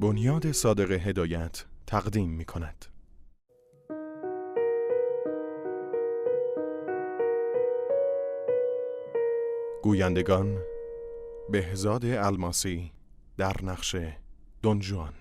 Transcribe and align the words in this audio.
بنیاد 0.00 0.52
صادق 0.52 0.90
هدایت 0.90 1.64
تقدیم 1.86 2.30
می 2.30 2.44
کند. 2.44 2.86
گویندگان 9.82 10.58
بهزاد 11.50 12.04
الماسی 12.04 12.92
در 13.36 13.56
نقش 13.62 13.96
دنجوان 14.62 15.14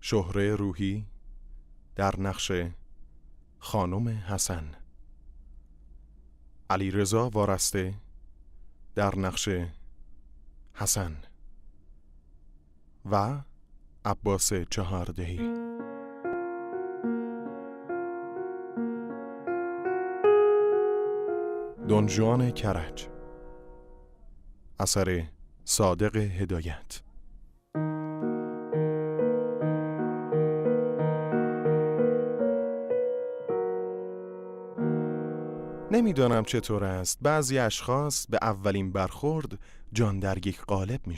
شهره 0.00 0.54
روحی 0.54 1.06
در 1.96 2.20
نقش 2.20 2.52
خانم 3.58 4.08
حسن. 4.08 4.74
علی 6.70 6.90
رضا 6.90 7.30
وارسته 7.30 7.94
در 8.94 9.18
نقش 9.18 9.48
حسن. 10.74 11.16
و 13.10 13.40
عباس 14.04 14.52
چهاردهی. 14.70 15.54
دنجوان 21.88 22.50
کرج 22.50 23.08
اثر 24.80 25.24
صادق 25.64 26.16
هدایت. 26.16 27.00
نمی‌دانم 35.90 36.44
چطور 36.44 36.84
است. 36.84 37.18
بعضی 37.22 37.58
اشخاص 37.58 38.26
به 38.26 38.38
اولین 38.42 38.92
برخورد 38.92 39.58
جان 39.92 40.20
در 40.20 40.46
یک 40.46 40.60
قالب 40.60 41.06
می. 41.06 41.16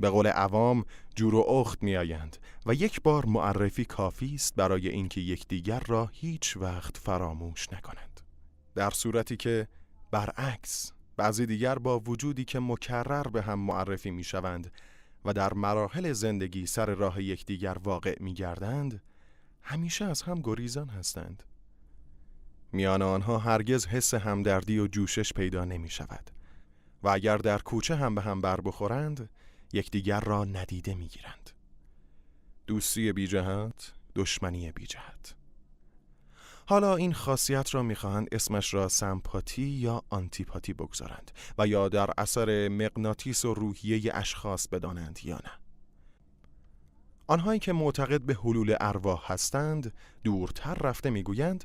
به 0.00 0.10
قول 0.10 0.26
عوام 0.26 0.84
جور 1.14 1.34
و 1.34 1.38
اخت 1.38 1.82
می 1.82 1.96
آیند 1.96 2.36
و 2.66 2.74
یک 2.74 3.02
بار 3.02 3.26
معرفی 3.26 3.84
کافی 3.84 4.34
است 4.34 4.54
برای 4.56 4.88
اینکه 4.88 5.20
یکدیگر 5.20 5.80
را 5.80 6.10
هیچ 6.12 6.56
وقت 6.56 6.96
فراموش 6.96 7.72
نکنند. 7.72 8.20
در 8.74 8.90
صورتی 8.90 9.36
که 9.36 9.68
برعکس 10.10 10.92
بعضی 11.16 11.46
دیگر 11.46 11.78
با 11.78 12.00
وجودی 12.00 12.44
که 12.44 12.60
مکرر 12.60 13.28
به 13.28 13.42
هم 13.42 13.58
معرفی 13.58 14.10
می 14.10 14.24
شوند 14.24 14.72
و 15.24 15.32
در 15.32 15.54
مراحل 15.54 16.12
زندگی 16.12 16.66
سر 16.66 16.86
راه 16.86 17.22
یکدیگر 17.22 17.76
واقع 17.84 18.16
می 18.20 18.34
گردند 18.34 19.02
همیشه 19.62 20.04
از 20.04 20.22
هم 20.22 20.40
گریزان 20.42 20.88
هستند. 20.88 21.42
میان 22.72 23.02
آنها 23.02 23.38
هرگز 23.38 23.86
حس 23.86 24.14
همدردی 24.14 24.78
و 24.78 24.86
جوشش 24.86 25.32
پیدا 25.32 25.64
نمی 25.64 25.90
شود 25.90 26.30
و 27.02 27.08
اگر 27.08 27.36
در 27.36 27.58
کوچه 27.58 27.96
هم 27.96 28.14
به 28.14 28.22
هم 28.22 28.40
بر 28.40 28.60
بخورند 28.60 29.28
یکدیگر 29.72 30.20
را 30.20 30.44
ندیده 30.44 30.94
می 30.94 31.08
گیرند. 31.08 31.50
دوستی 32.66 33.12
بی 33.12 33.26
جهت، 33.26 33.92
دشمنی 34.14 34.72
بی 34.72 34.86
جهت. 34.86 35.34
حالا 36.66 36.96
این 36.96 37.12
خاصیت 37.12 37.74
را 37.74 37.82
می‌خواهند 37.82 38.28
اسمش 38.32 38.74
را 38.74 38.88
سمپاتی 38.88 39.62
یا 39.62 40.02
آنتیپاتی 40.10 40.72
بگذارند 40.72 41.30
و 41.58 41.66
یا 41.66 41.88
در 41.88 42.10
اثر 42.18 42.68
مغناطیس 42.68 43.44
و 43.44 43.54
روحیه 43.54 44.10
اشخاص 44.14 44.68
بدانند 44.68 45.18
یا 45.24 45.36
نه. 45.36 45.50
آنهایی 47.26 47.60
که 47.60 47.72
معتقد 47.72 48.20
به 48.20 48.34
حلول 48.34 48.76
ارواح 48.80 49.32
هستند 49.32 49.92
دورتر 50.24 50.74
رفته 50.74 51.10
می‌گویند 51.10 51.64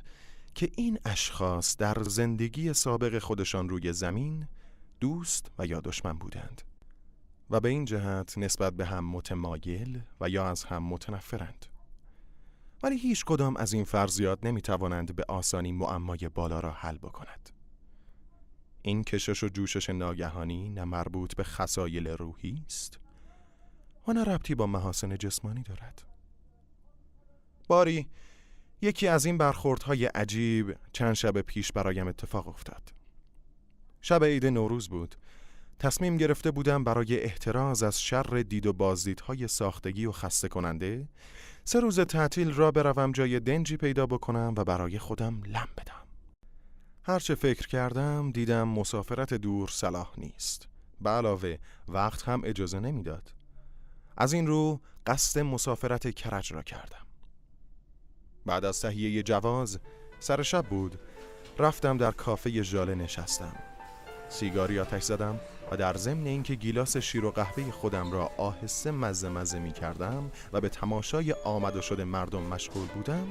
که 0.55 0.71
این 0.77 0.99
اشخاص 1.05 1.77
در 1.77 2.03
زندگی 2.03 2.73
سابق 2.73 3.19
خودشان 3.19 3.69
روی 3.69 3.93
زمین 3.93 4.47
دوست 4.99 5.51
و 5.59 5.65
یا 5.65 5.79
دشمن 5.79 6.13
بودند 6.13 6.61
و 7.49 7.59
به 7.59 7.69
این 7.69 7.85
جهت 7.85 8.37
نسبت 8.37 8.73
به 8.73 8.85
هم 8.85 9.05
متمایل 9.05 10.01
و 10.21 10.29
یا 10.29 10.49
از 10.49 10.63
هم 10.63 10.83
متنفرند 10.83 11.65
ولی 12.83 12.97
هیچ 12.97 13.25
کدام 13.25 13.57
از 13.57 13.73
این 13.73 13.83
فرضیات 13.83 14.45
نمی 14.45 14.61
توانند 14.61 15.15
به 15.15 15.25
آسانی 15.27 15.71
معمای 15.71 16.29
بالا 16.33 16.59
را 16.59 16.71
حل 16.71 16.97
بکند 16.97 17.49
این 18.81 19.03
کشش 19.03 19.43
و 19.43 19.47
جوشش 19.47 19.89
ناگهانی 19.89 20.69
نه 20.69 20.83
مربوط 20.83 21.35
به 21.35 21.43
خسایل 21.43 22.07
روحی 22.07 22.63
است 22.65 22.99
و 24.07 24.13
نه 24.13 24.23
ربطی 24.23 24.55
با 24.55 24.67
محاسن 24.67 25.17
جسمانی 25.17 25.63
دارد 25.63 26.03
باری 27.67 28.07
یکی 28.81 29.07
از 29.07 29.25
این 29.25 29.37
برخوردهای 29.37 30.05
عجیب 30.05 30.77
چند 30.91 31.13
شب 31.13 31.41
پیش 31.41 31.71
برایم 31.71 32.07
اتفاق 32.07 32.47
افتاد. 32.47 32.93
شب 34.01 34.23
عید 34.23 34.45
نوروز 34.45 34.89
بود. 34.89 35.15
تصمیم 35.79 36.17
گرفته 36.17 36.51
بودم 36.51 36.83
برای 36.83 37.19
احتراز 37.19 37.83
از 37.83 38.01
شر 38.01 38.43
دید 38.49 38.65
و 38.65 38.73
بازدیدهای 38.73 39.47
ساختگی 39.47 40.05
و 40.05 40.11
خسته 40.11 40.47
کننده 40.47 41.07
سه 41.63 41.79
روز 41.79 41.99
تعطیل 41.99 42.53
را 42.53 42.71
بروم 42.71 43.11
جای 43.11 43.39
دنجی 43.39 43.77
پیدا 43.77 44.05
بکنم 44.05 44.53
و 44.57 44.63
برای 44.63 44.99
خودم 44.99 45.43
لم 45.43 45.67
بدم. 45.77 46.07
هرچه 47.03 47.35
فکر 47.35 47.67
کردم 47.67 48.31
دیدم 48.31 48.67
مسافرت 48.67 49.33
دور 49.33 49.69
صلاح 49.69 50.11
نیست. 50.17 50.67
به 51.01 51.09
علاوه 51.09 51.57
وقت 51.87 52.23
هم 52.29 52.41
اجازه 52.45 52.79
نمی‌داد. 52.79 53.33
از 54.17 54.33
این 54.33 54.47
رو 54.47 54.79
قصد 55.07 55.39
مسافرت 55.39 56.15
کرج 56.15 56.53
را 56.53 56.61
کردم. 56.61 57.05
بعد 58.45 58.65
از 58.65 58.81
تهیه 58.81 59.23
جواز 59.23 59.79
سر 60.19 60.41
شب 60.43 60.65
بود 60.65 60.99
رفتم 61.59 61.97
در 61.97 62.11
کافه 62.11 62.61
ژاله 62.63 62.95
نشستم 62.95 63.55
سیگاری 64.29 64.79
آتش 64.79 65.03
زدم 65.03 65.39
و 65.71 65.77
در 65.77 65.93
ضمن 65.93 66.27
اینکه 66.27 66.55
گیلاس 66.55 66.97
شیر 66.97 67.25
و 67.25 67.31
قهوه 67.31 67.71
خودم 67.71 68.11
را 68.11 68.31
آهسته 68.37 68.91
مزه 68.91 69.29
مزه 69.29 69.59
می 69.59 69.71
کردم 69.71 70.31
و 70.53 70.61
به 70.61 70.69
تماشای 70.69 71.31
آمد 71.31 71.75
و 71.75 71.81
شده 71.81 72.03
مردم 72.03 72.41
مشغول 72.41 72.87
بودم 72.87 73.27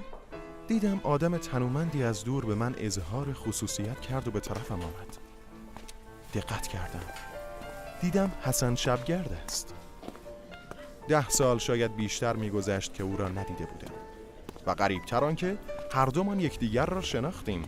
دیدم 0.69 1.01
آدم 1.03 1.39
تنومندی 1.39 2.03
از 2.03 2.25
دور 2.25 2.47
به 2.47 2.55
من 2.55 2.75
اظهار 2.79 3.33
خصوصیت 3.33 4.01
کرد 4.01 4.29
و 4.29 4.31
به 4.31 4.41
طرفم 4.41 4.75
آمد. 4.75 5.17
دقت 6.35 6.67
کردم. 6.67 7.05
دیدم 8.01 8.33
حسن 8.43 8.75
شبگرد 8.75 9.33
است. 9.45 9.75
ده 11.09 11.29
سال 11.29 11.59
شاید 11.59 11.97
بیشتر 11.97 12.37
میگذشت 12.37 12.95
که 12.95 13.03
او 13.03 13.17
را 13.17 13.29
ندیده 13.29 13.67
بودم. 13.67 13.95
و 14.67 14.75
غریبتر 14.75 15.35
که 15.35 15.59
هر 15.93 16.07
دومان 16.07 16.41
یکدیگر 16.41 16.87
را 16.87 17.01
شناختیم. 17.01 17.65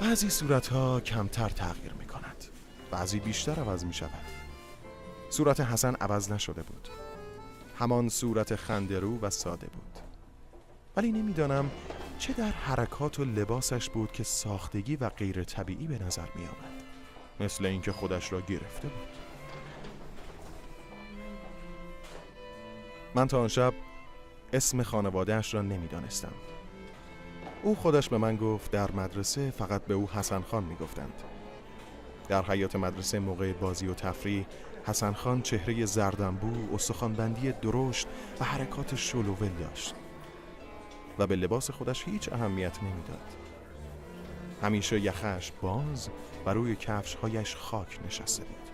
بعضی 0.00 0.30
صورتها 0.30 1.00
کمتر 1.00 1.48
تغییر 1.48 1.92
می 1.92 2.05
بعضی 2.90 3.20
بیشتر 3.20 3.60
عوض 3.60 3.84
می 3.84 3.94
شود 3.94 4.24
صورت 5.30 5.60
حسن 5.60 5.94
عوض 5.94 6.32
نشده 6.32 6.62
بود. 6.62 6.88
همان 7.78 8.08
صورت 8.08 8.56
خندرو 8.56 9.18
و 9.20 9.30
ساده 9.30 9.66
بود. 9.66 9.98
ولی 10.96 11.12
نمی‌دانم 11.12 11.70
چه 12.18 12.32
در 12.32 12.50
حرکات 12.50 13.20
و 13.20 13.24
لباسش 13.24 13.90
بود 13.90 14.12
که 14.12 14.24
ساختگی 14.24 14.96
و 14.96 15.08
غیر 15.08 15.44
طبیعی 15.44 15.86
به 15.86 15.98
نظر 15.98 16.28
می 16.34 16.42
آمد 16.42 16.82
مثل 17.40 17.66
اینکه 17.66 17.92
خودش 17.92 18.32
را 18.32 18.40
گرفته 18.40 18.88
بود. 18.88 19.08
من 23.14 23.28
تا 23.28 23.40
آن 23.40 23.48
شب 23.48 23.74
اسم 24.52 24.82
خانوادهش 24.82 25.54
را 25.54 25.62
نمی‌دانستم. 25.62 26.32
او 27.62 27.76
خودش 27.76 28.08
به 28.08 28.18
من 28.18 28.36
گفت 28.36 28.70
در 28.70 28.92
مدرسه 28.92 29.50
فقط 29.50 29.84
به 29.84 29.94
او 29.94 30.10
حسن 30.10 30.42
خان 30.42 30.64
می 30.64 30.76
گفتند. 30.76 31.22
در 32.28 32.42
حیات 32.42 32.76
مدرسه 32.76 33.18
موقع 33.18 33.52
بازی 33.52 33.86
و 33.86 33.94
تفریح 33.94 34.46
حسن 34.86 35.12
خان 35.12 35.42
چهره 35.42 35.86
زردنبو، 35.86 36.74
استخوانبندی 36.74 37.52
درشت 37.52 38.06
و 38.40 38.44
حرکات 38.44 38.94
شلوول 38.94 39.48
داشت 39.48 39.94
و 41.18 41.26
به 41.26 41.36
لباس 41.36 41.70
خودش 41.70 42.04
هیچ 42.04 42.32
اهمیت 42.32 42.82
نمی‌داد. 42.82 43.36
همیشه 44.62 45.00
یخش 45.00 45.52
باز 45.62 46.08
و 46.46 46.50
روی 46.50 46.76
کفشهایش 46.76 47.56
خاک 47.56 47.98
نشسته 48.06 48.44
بود 48.44 48.70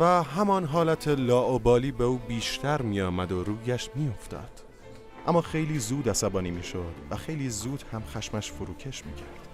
و 0.00 0.22
همان 0.22 0.64
حالت 0.64 1.08
لاعبالی 1.08 1.92
به 1.92 2.04
او 2.04 2.18
بیشتر 2.18 2.82
می 2.82 3.00
آمد 3.00 3.32
و 3.32 3.44
رویش 3.44 3.90
می 3.94 4.08
افتاد. 4.08 4.64
اما 5.26 5.40
خیلی 5.40 5.78
زود 5.78 6.08
عصبانی 6.08 6.50
می‌شد 6.50 6.94
و 7.10 7.16
خیلی 7.16 7.50
زود 7.50 7.84
هم 7.92 8.02
خشمش 8.04 8.52
فروکش 8.52 9.06
می‌کرد 9.06 9.48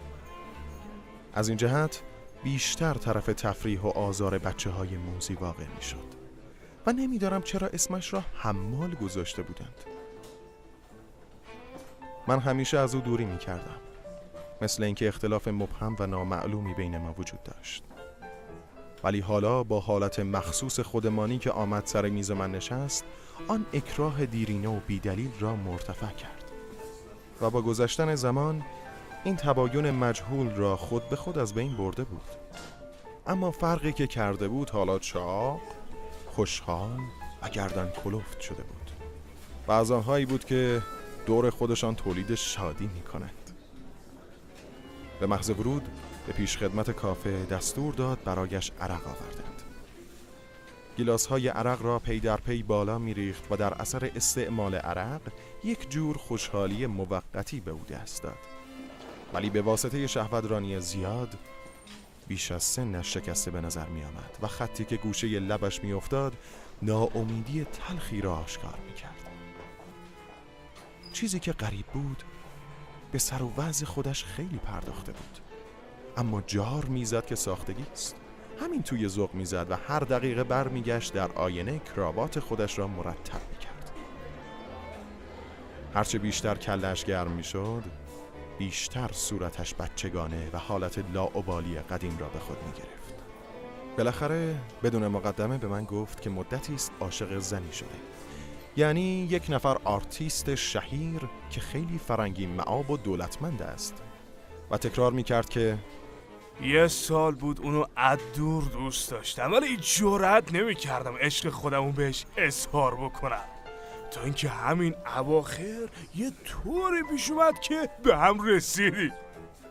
از 1.34 1.48
این 1.48 1.56
جهت 1.56 2.02
بیشتر 2.44 2.94
طرف 2.94 3.26
تفریح 3.26 3.80
و 3.80 3.88
آزار 3.88 4.38
بچه 4.38 4.70
های 4.70 4.96
موزی 4.96 5.34
واقع 5.34 5.64
می‌شد. 5.76 6.14
و 6.86 6.92
نمیدارم 6.92 7.42
چرا 7.42 7.68
اسمش 7.68 8.12
را 8.14 8.24
حمال 8.34 8.94
گذاشته 8.94 9.42
بودند. 9.42 9.74
من 12.26 12.38
همیشه 12.38 12.78
از 12.78 12.94
او 12.94 13.00
دوری 13.00 13.24
می‌کردم 13.24 13.76
مثل 14.62 14.82
اینکه 14.82 15.08
اختلاف 15.08 15.48
مبهم 15.48 15.96
و 15.98 16.06
نامعلومی 16.06 16.74
بین 16.74 16.98
ما 16.98 17.14
وجود 17.18 17.42
داشت. 17.42 17.84
ولی 19.04 19.20
حالا 19.20 19.62
با 19.62 19.80
حالت 19.80 20.20
مخصوص 20.20 20.80
خودمانی 20.80 21.38
که 21.38 21.50
آمد 21.50 21.86
سر 21.86 22.08
میز 22.08 22.30
من 22.30 22.50
نشست 22.52 23.04
آن 23.48 23.66
اکراه 23.72 24.26
دیرینه 24.26 24.68
و 24.68 24.80
بیدلیل 24.86 25.30
را 25.40 25.56
مرتفع 25.56 26.12
کرد. 26.12 26.50
و 27.40 27.50
با 27.50 27.62
گذشتن 27.62 28.14
زمان 28.14 28.62
این 29.24 29.36
تباین 29.36 29.90
مجهول 29.90 30.50
را 30.50 30.76
خود 30.76 31.08
به 31.08 31.16
خود 31.16 31.38
از 31.38 31.54
بین 31.54 31.76
برده 31.76 32.04
بود. 32.04 32.28
اما 33.26 33.50
فرقی 33.50 33.92
که 33.92 34.06
کرده 34.06 34.48
بود 34.48 34.70
حالا 34.70 34.98
چاق 34.98 35.60
خوشحال 36.26 37.00
و 37.42 37.48
گردن 37.48 37.90
کلفت 38.04 38.40
شده 38.40 38.62
بود. 38.62 38.90
از 39.66 39.76
آن‌هایی 39.76 40.26
بود 40.26 40.44
که 40.44 40.82
دور 41.26 41.50
خودشان 41.50 41.94
تولید 41.94 42.34
شادی 42.34 42.86
می 42.86 43.00
کنند 43.02 43.50
به 45.20 45.26
محض 45.26 45.50
ورود 45.50 45.88
به 46.26 46.32
پیش 46.32 46.56
خدمت 46.56 46.90
کافه 46.90 47.44
دستور 47.44 47.94
داد 47.94 48.18
برایش 48.24 48.72
عرق 48.80 49.06
آوردند. 49.06 49.62
گیلاس 50.96 51.26
های 51.26 51.48
عرق 51.48 51.82
را 51.82 51.98
پی 51.98 52.20
در 52.20 52.36
پی 52.36 52.62
بالا 52.62 52.98
می 52.98 53.14
ریخت 53.14 53.46
و 53.50 53.56
در 53.56 53.74
اثر 53.74 54.10
استعمال 54.16 54.74
عرق 54.74 55.20
یک 55.64 55.90
جور 55.90 56.16
خوشحالی 56.16 56.86
موقتی 56.86 57.60
به 57.60 57.70
او 57.70 57.80
دست 57.90 58.22
داد. 58.22 58.63
ولی 59.34 59.50
به 59.50 59.62
واسطه 59.62 60.06
شهوترانی 60.06 60.80
زیاد 60.80 61.38
بیش 62.28 62.52
از 62.52 62.62
سنش 62.62 63.14
شکسته 63.14 63.50
به 63.50 63.60
نظر 63.60 63.86
می 63.86 64.04
آمد 64.04 64.38
و 64.42 64.46
خطی 64.46 64.84
که 64.84 64.96
گوشه 64.96 65.26
لبش 65.26 65.84
می 65.84 65.92
افتاد 65.92 66.32
ناامیدی 66.82 67.64
تلخی 67.64 68.20
را 68.20 68.36
آشکار 68.36 68.78
می 68.88 68.94
کرد 68.94 69.14
چیزی 71.12 71.40
که 71.40 71.52
غریب 71.52 71.86
بود 71.86 72.22
به 73.12 73.18
سر 73.18 73.42
و 73.42 73.52
وضع 73.56 73.86
خودش 73.86 74.24
خیلی 74.24 74.58
پرداخته 74.58 75.12
بود. 75.12 75.38
اما 76.16 76.42
جار 76.46 76.84
می‌زد 76.84 77.26
که 77.26 77.34
ساختگی 77.34 77.84
است. 77.92 78.16
همین 78.60 78.82
توی 78.82 79.08
ذوق 79.08 79.34
می‌زد 79.34 79.66
و 79.70 79.76
هر 79.76 80.00
دقیقه 80.00 80.44
برمیگشت 80.44 81.12
در 81.12 81.32
آینه 81.32 81.78
کراوات 81.78 82.40
خودش 82.40 82.78
را 82.78 82.86
مرتب 82.86 83.40
می‌کرد. 83.52 83.90
هرچه 85.94 86.18
بیشتر 86.18 86.54
کله‌اش 86.54 87.04
گرم 87.04 87.30
می‌شد 87.32 87.84
بیشتر 88.58 89.10
صورتش 89.12 89.74
بچگانه 89.74 90.50
و 90.52 90.58
حالت 90.58 91.04
لاابالی 91.14 91.74
قدیم 91.74 92.18
را 92.18 92.28
به 92.28 92.38
خود 92.38 92.56
می‌گرفت. 92.66 93.14
بالاخره 93.98 94.56
بدون 94.82 95.08
مقدمه 95.08 95.58
به 95.58 95.68
من 95.68 95.84
گفت 95.84 96.22
که 96.22 96.30
مدتی 96.30 96.74
است 96.74 96.92
عاشق 97.00 97.38
زنی 97.38 97.72
شده. 97.72 97.88
یعنی 98.76 99.28
یک 99.30 99.46
نفر 99.48 99.76
آرتیست 99.84 100.54
شهیر 100.54 101.20
که 101.50 101.60
خیلی 101.60 101.98
فرنگی 101.98 102.46
مآب 102.46 102.90
و 102.90 102.96
دولتمند 102.96 103.62
است. 103.62 104.02
و 104.70 104.78
تکرار 104.78 105.12
می‌کرد 105.12 105.48
که 105.48 105.78
یه 106.62 106.88
سال 106.88 107.34
بود 107.34 107.60
اونو 107.60 107.84
از 107.96 108.18
دور 108.36 108.64
دوست 108.64 109.10
داشتم 109.10 109.52
ولی 109.52 109.76
جرأت 109.76 110.54
نمی‌کردم 110.54 111.16
عشق 111.20 111.48
خودمو 111.48 111.92
بهش 111.92 112.26
اظهار 112.36 112.94
بکنم. 112.94 113.44
تا 114.14 114.22
اینکه 114.22 114.48
همین 114.48 114.94
اواخر 115.16 115.88
یه 116.14 116.32
طوری 116.44 117.02
پیش 117.10 117.30
اومد 117.30 117.60
که 117.60 117.88
به 118.02 118.16
هم 118.16 118.46
رسیدی. 118.46 119.12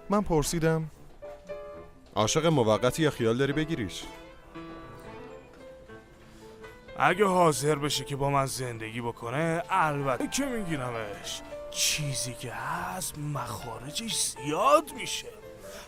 من 0.10 0.22
پرسیدم 0.22 0.92
عاشق 2.16 2.46
موقتی 2.46 3.04
یا 3.04 3.10
خیال 3.10 3.38
داری 3.38 3.54
بگیریش؟ 3.54 4.04
اگه 7.00 7.26
حاضر 7.26 7.76
بشه 7.76 8.04
که 8.04 8.16
با 8.16 8.30
من 8.30 8.46
زندگی 8.46 9.02
بکنه 9.02 9.64
البته 9.70 10.28
که 10.28 10.46
میگیرمش. 10.46 11.42
چیزی 11.72 12.34
که 12.34 12.52
هست 12.52 13.18
مخارجش 13.18 14.16
زیاد 14.16 14.94
میشه. 14.94 15.28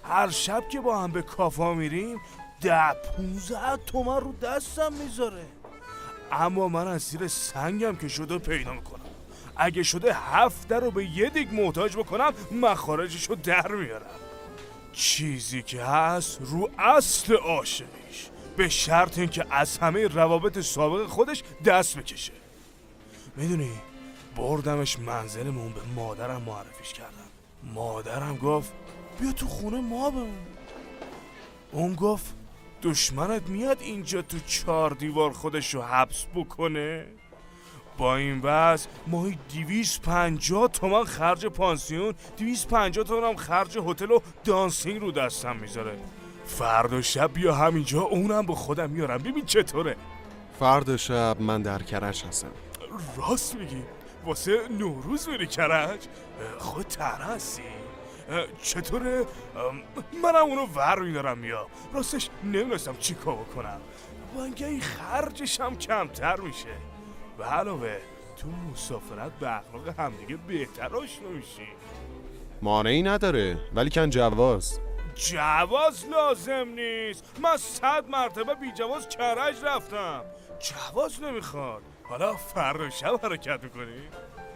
هر 0.04 0.30
شب 0.30 0.64
که 0.70 0.80
با 0.80 0.98
هم 0.98 1.12
به 1.12 1.22
کافا 1.22 1.74
میریم 1.74 2.22
ده 2.62 2.94
پونزه 2.94 3.78
تومن 3.88 4.20
رو 4.20 4.34
دستم 4.34 4.94
می‌ذاره. 4.94 5.46
اما 6.36 6.68
من 6.68 6.88
از 6.88 7.02
زیر 7.02 7.28
سنگم 7.28 7.96
که 7.96 8.08
شده 8.08 8.38
پیدا 8.38 8.74
می‌کنم. 8.74 9.00
اگه 9.56 9.84
شده 9.84 10.14
هفت 10.14 10.72
رو 10.72 10.92
به 10.92 11.06
یه 11.06 11.30
دیگ 11.30 11.54
محتاج 11.54 11.98
بکنم 11.98 12.34
مخارجش 12.52 13.30
رو 13.30 13.36
در 13.36 13.72
میارم. 13.72 14.06
چیزی 14.94 15.62
که 15.62 15.84
هست 15.84 16.38
رو 16.42 16.70
اصل 16.80 17.36
عاشقیش. 17.36 18.30
به 18.58 18.70
شرط 18.70 19.18
اینکه 19.18 19.46
از 19.50 19.78
همه 19.78 20.08
روابط 20.08 20.60
سابق 20.60 21.08
خودش 21.08 21.44
دست 21.66 21.98
بکشه. 21.98 22.34
می‌دونی 23.36 23.72
بردمش 24.36 25.00
منزلمون 25.00 25.74
به 25.74 25.82
مادرم 25.96 26.42
معرفیش 26.42 26.94
کردم. 26.94 27.30
مادرم 27.64 28.38
گفت 28.38 28.74
بیا 29.20 29.32
تو 29.32 29.48
خونه 29.48 29.82
ما 29.82 30.10
بمون. 30.10 30.48
اون 31.72 31.96
گفت 31.96 32.34
دشمنت 32.82 33.50
میاد 33.50 33.82
اینجا 33.82 34.22
تو 34.22 34.38
چهار 34.48 34.92
دیوار 34.92 35.32
خودش 35.32 35.74
رو 35.74 35.82
حبس 35.82 36.26
بکنه؟ 36.36 37.06
با 37.98 38.16
این 38.16 38.42
وضع 38.44 38.90
ماهی 39.08 39.38
دیویس 39.50 40.00
پنجاه 40.00 40.68
تومن 40.68 41.04
خرج 41.04 41.46
پانسیون 41.46 42.14
دیویس 42.38 42.66
پنجاه 42.66 43.04
تومن 43.04 43.28
هم 43.28 43.36
خرج 43.36 43.78
هتل 43.78 44.12
و 44.12 44.20
دانسینگ 44.44 45.02
رو 45.02 45.12
دستم 45.12 45.56
می‌ذاره. 45.56 45.98
فردا 46.46 47.02
شب 47.02 47.34
بیا 47.34 47.56
همینجا 47.56 48.02
اونم 48.02 48.46
با 48.46 48.56
خودم 48.56 48.90
میارم. 48.90 49.18
ببین 49.18 49.46
چطوره. 49.46 49.96
فردا 50.60 50.98
شب 50.98 51.38
من 51.40 51.62
در 51.62 51.82
کرش 51.82 52.26
هستم. 52.26 52.52
راست 53.18 53.56
میگی. 53.56 53.84
واسه 54.26 54.60
نوروز 54.80 55.30
میری 55.30 55.48
کرج؟ 55.48 56.00
خود 56.60 56.88
تر 56.88 57.22
هستی. 57.22 57.64
چطوره؟ 58.62 59.26
منم 60.24 60.36
اونو 60.36 60.66
ور 60.66 61.00
میدارم 61.00 61.44
یا 61.44 61.68
راستش 61.94 62.30
نمی‌دونستم 62.44 62.96
چی 63.00 63.16
کار 63.16 63.36
بکنم. 63.36 63.82
با 64.36 64.44
این 64.44 64.82
خرجش 64.82 65.60
هم 65.62 65.78
کمتر 65.78 66.40
میشه. 66.40 66.78
و 67.40 67.44
علاوه 67.44 67.98
تو 68.38 68.48
مسافرت 68.48 69.32
به 69.40 69.58
اخلاق 69.58 70.00
همدیگه 70.00 70.38
بهتر 70.48 70.96
آشنا 70.96 71.30
میشی. 71.30 71.68
مانعی 72.62 73.04
نداره 73.04 73.58
ولی 73.76 73.90
کن 73.90 74.10
جواز. 74.10 74.80
جواز 75.16 76.06
لازم 76.10 76.68
نیست. 76.68 77.26
من 77.44 77.58
صد 77.58 78.10
مرتبه 78.10 78.56
بی 78.56 78.72
جواز 78.72 79.10
کرج 79.10 79.56
رفتم. 79.64 80.22
جواز 80.60 81.24
نمی‌خواد. 81.24 81.82
حالا 82.04 82.34
فردا 82.36 82.90
شب 82.90 83.20
حرکت 83.24 83.64
می‌کنی؟ 83.64 84.02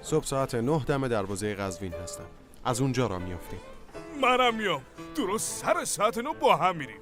صبح 0.01 0.25
ساعت 0.25 0.55
نه 0.55 0.83
دم 0.83 1.07
دروازه 1.07 1.55
قزوین 1.55 1.93
هستم. 1.93 2.25
از 2.65 2.81
اونجا 2.81 3.07
را 3.07 3.19
میافتیم. 3.19 3.59
منم 4.21 4.55
میام. 4.55 4.81
درست 5.15 5.61
سر 5.61 5.85
ساعت 5.85 6.17
نو 6.17 6.33
با 6.33 6.55
هم 6.55 6.75
میریم. 6.75 6.99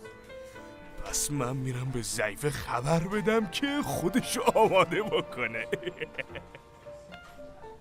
پس 1.05 1.31
من 1.31 1.57
میرم 1.57 1.91
به 1.93 2.01
ضعیف 2.01 2.49
خبر 2.49 2.99
بدم 2.99 3.45
که 3.45 3.81
خودش 3.85 4.37
آماده 4.37 5.03
بکنه. 5.03 5.67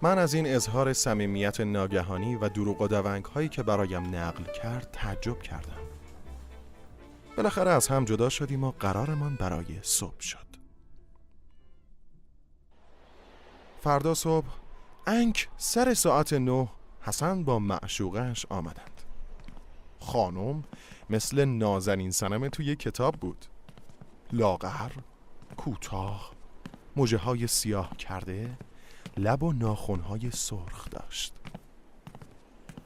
من 0.03 0.19
از 0.19 0.35
این 0.35 0.47
اظهار 0.47 0.93
صمیمیت 0.93 1.61
ناگهانی 1.61 2.37
و 2.37 2.49
دروغ 2.49 2.81
و 2.81 2.89
دونگ 2.89 3.25
هایی 3.25 3.49
که 3.49 3.63
برایم 3.63 4.17
نقل 4.17 4.45
کرد 4.45 4.91
تعجب 4.93 5.43
کردم. 5.43 5.87
بالاخره 7.37 7.71
از 7.71 7.89
هم 7.89 8.05
جدا 8.05 8.29
شدیم 8.29 8.65
و 8.65 8.71
قرارمان 8.71 9.37
برای 9.37 9.79
صبح 9.83 10.21
شد. 10.21 10.47
فردا 13.83 14.15
صبح 14.15 14.47
انک 15.07 15.49
سر 15.57 15.95
ساعت 15.95 16.33
نه 16.33 16.69
حسن 17.07 17.45
با 17.45 17.59
معشوقش 17.59 18.47
آمدند. 18.51 19.03
خانم 20.01 20.65
مثل 21.11 21.45
نازنین 21.45 22.11
سنم 22.11 22.49
توی 22.49 22.77
کتاب 22.77 23.15
بود. 23.15 23.47
لاغر 24.33 24.93
کوتاه 25.57 26.33
موجه 26.97 27.19
های 27.19 27.47
سیاه 27.47 27.97
کرده 27.97 28.59
لب 29.17 29.43
و 29.43 29.53
ناخونهای 29.53 30.31
سرخ 30.31 30.91
داشت. 30.91 31.35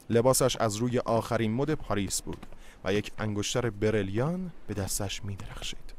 لباسش 0.09 0.55
از 0.55 0.75
روی 0.75 0.99
آخرین 0.99 1.53
مد 1.53 1.73
پاریس 1.73 2.21
بود 2.21 2.45
و 2.83 2.93
یک 2.93 3.11
انگشتر 3.17 3.69
برلیان 3.69 4.51
به 4.67 4.73
دستش 4.73 5.23
می 5.23 5.35
درخشید 5.35 5.93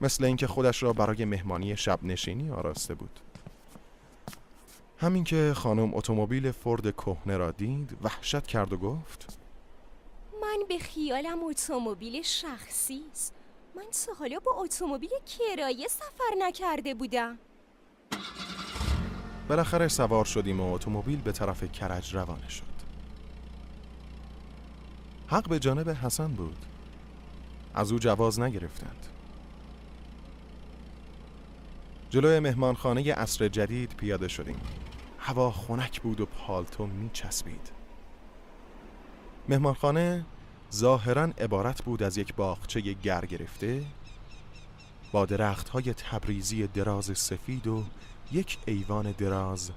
مثل 0.00 0.24
اینکه 0.24 0.46
خودش 0.46 0.82
را 0.82 0.92
برای 0.92 1.24
مهمانی 1.24 1.76
شب 1.76 1.98
نشینی 2.02 2.50
آراسته 2.50 2.94
بود. 2.94 3.20
همین 4.98 5.24
که 5.24 5.52
خانم 5.56 5.94
اتومبیل 5.94 6.52
فورد 6.52 6.96
کهنه 6.96 7.36
را 7.36 7.50
دید 7.50 7.96
وحشت 8.02 8.46
کرد 8.46 8.72
و 8.72 8.76
گفت 8.76 9.38
من 10.42 10.58
به 10.68 10.78
خیالم 10.78 11.44
اتومبیل 11.44 12.22
شخصی 12.22 13.02
است. 13.12 13.34
من 13.76 13.84
تا 14.06 14.12
حالا 14.18 14.38
با 14.38 14.52
اتومبیل 14.52 15.10
کرایه 15.26 15.88
سفر 15.88 16.34
نکرده 16.38 16.94
بودم. 16.94 17.38
بالاخره 19.48 19.88
سوار 19.88 20.24
شدیم 20.24 20.60
و 20.60 20.74
اتومبیل 20.74 21.20
به 21.20 21.32
طرف 21.32 21.72
کرج 21.72 22.14
روانه 22.14 22.48
شد. 22.48 22.64
حق 25.26 25.48
به 25.48 25.58
جانب 25.58 25.88
حسن 25.88 26.28
بود. 26.28 26.56
از 27.74 27.92
او 27.92 27.98
جواز 27.98 28.40
نگرفتند. 28.40 29.06
جلوی 32.10 32.40
مهمانخانه 32.40 33.14
عصر 33.14 33.48
جدید 33.48 33.96
پیاده 33.96 34.28
شدیم. 34.28 34.60
هوا 35.26 35.50
خنک 35.50 36.00
بود 36.00 36.20
و 36.20 36.26
پالتو 36.26 36.86
می 36.86 37.10
چسبید 37.12 37.72
مهمانخانه 39.48 40.24
ظاهرا 40.72 41.22
عبارت 41.22 41.82
بود 41.82 42.02
از 42.02 42.18
یک 42.18 42.34
باغچه 42.34 42.80
گر 42.80 43.24
گرفته 43.24 43.84
با 45.12 45.26
درخت 45.26 45.68
های 45.68 45.94
تبریزی 45.94 46.66
دراز 46.66 47.18
سفید 47.18 47.66
و 47.66 47.84
یک 48.32 48.58
ایوان 48.66 49.12
دراز 49.12 49.70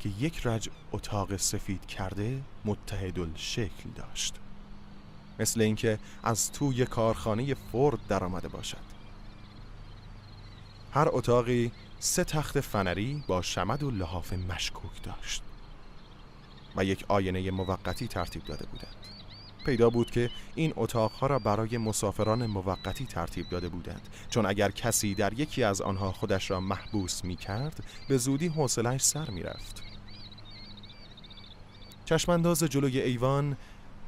که 0.00 0.08
یک 0.08 0.46
رج 0.46 0.70
اتاق 0.92 1.36
سفید 1.36 1.86
کرده 1.86 2.42
متحد 2.64 3.36
شکل 3.36 3.90
داشت. 3.96 4.34
مثل 5.38 5.60
اینکه 5.60 5.98
از 6.22 6.52
توی 6.52 6.86
کارخانه 6.86 7.54
فورد 7.54 7.98
درآمده 8.08 8.48
باشد. 8.48 8.90
هر 10.92 11.08
اتاقی 11.12 11.72
سه 12.02 12.24
تخت 12.24 12.60
فنری 12.60 13.24
با 13.26 13.42
شمد 13.42 13.82
و 13.82 13.90
لحاف 13.90 14.32
مشکوک 14.32 15.02
داشت 15.02 15.42
و 16.76 16.84
یک 16.84 17.04
آینه 17.08 17.50
موقتی 17.50 18.08
ترتیب 18.08 18.44
داده 18.44 18.66
بودند. 18.66 18.94
پیدا 19.66 19.90
بود 19.90 20.10
که 20.10 20.30
این 20.54 20.72
اتاقها 20.76 21.26
را 21.26 21.38
برای 21.38 21.78
مسافران 21.78 22.46
موقتی 22.46 23.06
ترتیب 23.06 23.48
داده 23.48 23.68
بودند. 23.68 24.08
چون 24.30 24.46
اگر 24.46 24.70
کسی 24.70 25.14
در 25.14 25.32
یکی 25.32 25.62
از 25.62 25.80
آنها 25.80 26.12
خودش 26.12 26.50
را 26.50 26.60
محبوس 26.60 27.24
می 27.24 27.36
کرد 27.36 27.84
به 28.08 28.16
زودی 28.16 28.48
حوصلش 28.48 29.02
سر 29.02 29.30
می 29.30 29.42
رفت 29.42 29.82
چشمانداز 32.04 32.62
جلوی 32.62 33.00
ایوان 33.00 33.56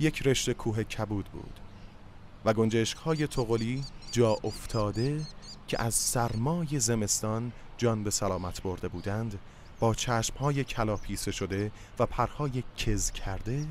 یک 0.01 0.27
رشته 0.27 0.55
کوه 0.55 0.85
کبود 0.85 1.25
بود 1.25 1.61
و 2.45 2.53
گنجشک 2.53 2.97
های 2.97 3.27
تغلی 3.27 3.85
جا 4.13 4.37
افتاده 4.45 5.21
که 5.73 5.83
از 5.83 5.95
سرمای 5.95 6.81
زمستان 6.81 7.53
جان 7.77 8.05
به 8.05 8.11
سلامت 8.11 8.63
برده 8.63 8.89
بودند 8.89 9.39
با 9.81 9.95
چشم 9.95 10.37
های 10.37 10.65
کلاپیسه 10.65 11.33
شده 11.33 11.73
و 11.99 12.07
پرهای 12.07 12.63
کز 12.77 13.11
کرده 13.11 13.67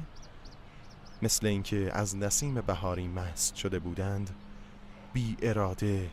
مثل 1.22 1.48
اینکه 1.48 1.89
از 1.93 2.15
نسیم 2.15 2.62
بهاری 2.62 3.08
مست 3.08 3.55
شده 3.55 3.79
بودند 3.79 4.29
بی 5.13 5.38
اراده 5.41 6.10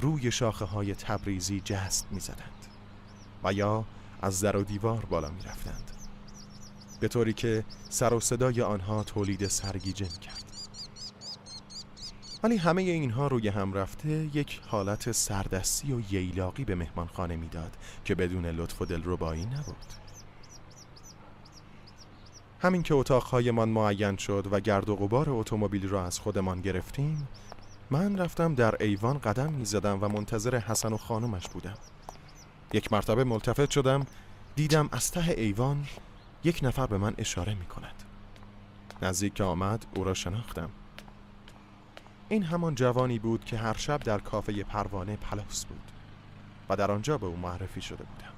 روی 0.00 0.32
شاخه 0.32 0.64
های 0.64 0.94
تبریزی 0.94 1.62
جست 1.64 2.06
می 2.10 2.20
زدند 2.20 2.66
و 3.44 3.52
یا 3.52 3.84
از 4.22 4.40
در 4.40 4.56
و 4.56 4.62
دیوار 4.62 5.04
بالا 5.04 5.30
می 5.30 5.42
رفتند 5.42 5.90
به 7.00 7.08
طوری 7.08 7.32
که 7.32 7.64
سر 7.90 8.14
و 8.14 8.20
صدای 8.20 8.62
آنها 8.62 9.04
تولید 9.04 9.48
سرگیجه 9.48 10.06
می 10.12 10.18
کرد 10.18 10.53
ولی 12.44 12.56
همه 12.56 12.82
اینها 12.82 13.26
روی 13.26 13.48
هم 13.48 13.72
رفته 13.72 14.08
یک 14.10 14.60
حالت 14.66 15.12
سردستی 15.12 15.92
و 15.92 16.00
ییلاقی 16.12 16.64
به 16.64 16.74
مهمانخانه 16.74 17.36
می‌داد 17.36 17.76
که 18.04 18.14
بدون 18.14 18.46
لطف 18.46 18.82
و 18.82 18.84
دلربایی 18.84 19.46
نبود. 19.46 19.86
همین 22.60 22.82
که 22.82 22.94
اتاقهایمان 22.94 23.68
معین 23.68 24.16
شد 24.16 24.48
و 24.50 24.60
گرد 24.60 24.88
و 24.88 24.96
غبار 24.96 25.30
اتومبیل 25.30 25.88
را 25.88 26.06
از 26.06 26.18
خودمان 26.18 26.60
گرفتیم 26.60 27.28
من 27.90 28.18
رفتم 28.18 28.54
در 28.54 28.82
ایوان 28.82 29.18
قدم 29.18 29.52
می 29.52 29.64
زدم 29.64 29.98
و 30.00 30.08
منتظر 30.08 30.56
حسن 30.56 30.92
و 30.92 30.96
خانمش 30.96 31.48
بودم. 31.48 31.78
یک 32.72 32.92
مرتبه 32.92 33.24
ملتفت 33.24 33.70
شدم 33.70 34.06
دیدم 34.56 34.88
از 34.92 35.10
ته 35.10 35.30
ایوان 35.30 35.86
یک 36.44 36.60
نفر 36.62 36.86
به 36.86 36.98
من 36.98 37.14
اشاره 37.18 37.54
می 37.54 37.66
کند 37.66 38.02
نزدیک 39.02 39.40
آمد 39.40 39.86
او 39.94 40.04
را 40.04 40.14
شناختم. 40.14 40.70
این 42.34 42.42
همان 42.42 42.74
جوانی 42.74 43.18
بود 43.18 43.44
که 43.44 43.56
هر 43.56 43.76
شب 43.76 44.00
در 44.00 44.18
کافه 44.18 44.64
پروانه 44.64 45.16
پلاس 45.16 45.64
بود 45.64 45.90
و 46.68 46.76
در 46.76 46.90
آنجا 46.90 47.18
به 47.18 47.26
او 47.26 47.36
معرفی 47.36 47.80
شده 47.80 48.04
بودم 48.04 48.32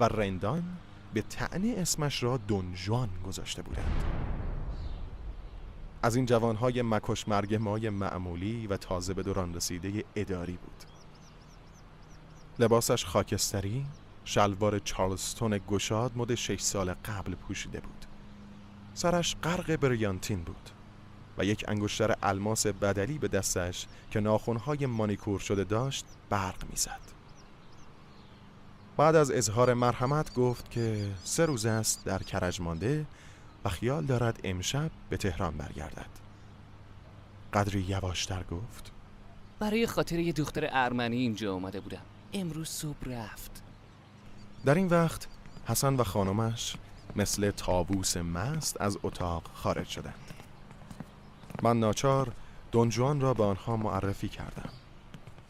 و 0.00 0.04
رندان 0.04 0.64
به 1.14 1.22
تعنی 1.22 1.74
اسمش 1.74 2.22
را 2.22 2.36
دونجوان 2.36 3.08
گذاشته 3.26 3.62
بودند. 3.62 4.04
از 6.02 6.16
این 6.16 6.26
جوانهای 6.26 6.82
مکش 6.82 7.28
مرگ 7.28 7.54
مای 7.54 7.90
معمولی 7.90 8.66
و 8.66 8.76
تازه 8.76 9.14
به 9.14 9.22
دوران 9.22 9.54
رسیده 9.54 10.04
اداری 10.16 10.56
بود. 10.56 10.84
لباسش 12.58 13.04
خاکستری 13.04 13.86
شلوار 14.24 14.78
چارلستون 14.78 15.60
گشاد 15.68 16.12
مد 16.16 16.34
شش 16.34 16.60
سال 16.60 16.94
قبل 16.94 17.34
پوشیده 17.34 17.80
بود. 17.80 18.06
سرش 18.94 19.36
غرق 19.42 19.76
بریانتین 19.76 20.42
بود. 20.42 20.70
و 21.40 21.44
یک 21.44 21.64
انگشتر 21.68 22.14
الماس 22.22 22.66
بدلی 22.66 23.18
به 23.18 23.28
دستش 23.28 23.86
که 24.10 24.20
ناخونهای 24.20 24.86
مانیکور 24.86 25.40
شده 25.40 25.64
داشت 25.64 26.04
برق 26.30 26.70
می‌زد. 26.70 27.00
بعد 28.96 29.16
از 29.16 29.30
اظهار 29.30 29.74
مرحمت 29.74 30.34
گفت 30.34 30.70
که 30.70 31.10
سه 31.24 31.46
روز 31.46 31.66
است 31.66 32.04
در 32.04 32.22
کرج 32.22 32.60
مانده 32.60 33.06
و 33.64 33.68
خیال 33.68 34.04
دارد 34.04 34.40
امشب 34.44 34.90
به 35.10 35.16
تهران 35.16 35.56
برگردد. 35.56 36.10
قدری 37.52 37.80
یواشتر 37.80 38.42
گفت 38.42 38.92
برای 39.58 39.86
خاطر 39.86 40.18
یه 40.18 40.32
دختر 40.32 40.68
ارمنی 40.72 41.16
اینجا 41.16 41.54
آمده 41.54 41.80
بودم 41.80 42.02
امروز 42.32 42.68
صبح 42.68 43.04
رفت 43.06 43.62
در 44.64 44.74
این 44.74 44.88
وقت 44.88 45.26
حسن 45.66 45.94
و 45.94 46.04
خانمش 46.04 46.76
مثل 47.16 47.50
تابوس 47.50 48.16
مست 48.16 48.80
از 48.80 48.98
اتاق 49.02 49.50
خارج 49.54 49.88
شدند. 49.88 50.29
من 51.62 51.80
ناچار 51.80 52.32
دنجوان 52.72 53.20
را 53.20 53.34
به 53.34 53.44
آنها 53.44 53.76
معرفی 53.76 54.28
کردم. 54.28 54.70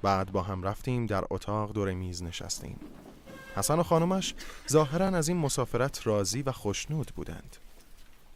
بعد 0.02 0.32
با 0.32 0.42
هم 0.42 0.62
رفتیم 0.62 1.06
در 1.06 1.24
اتاق 1.30 1.72
دور 1.72 1.92
میز 1.92 2.22
نشستیم. 2.22 2.80
حسن 3.56 3.78
و 3.78 3.82
خانمش 3.82 4.34
ظاهرا 4.68 5.06
از 5.06 5.28
این 5.28 5.36
مسافرت 5.36 6.06
راضی 6.06 6.42
و 6.42 6.52
خوشنود 6.52 7.12
بودند. 7.16 7.56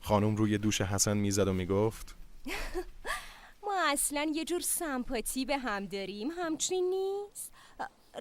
خانم 0.00 0.36
روی 0.36 0.58
دوش 0.58 0.80
حسن 0.80 1.16
می‌زد 1.16 1.48
و 1.48 1.52
می‌گفت 1.52 2.14
ما 3.66 3.74
اصلا 3.92 4.32
یه 4.34 4.44
جور 4.44 4.60
سمپاتی 4.60 5.44
به 5.44 5.58
هم 5.58 5.86
داریم 5.86 6.28
همچنین 6.30 6.90
نیست. 6.90 7.52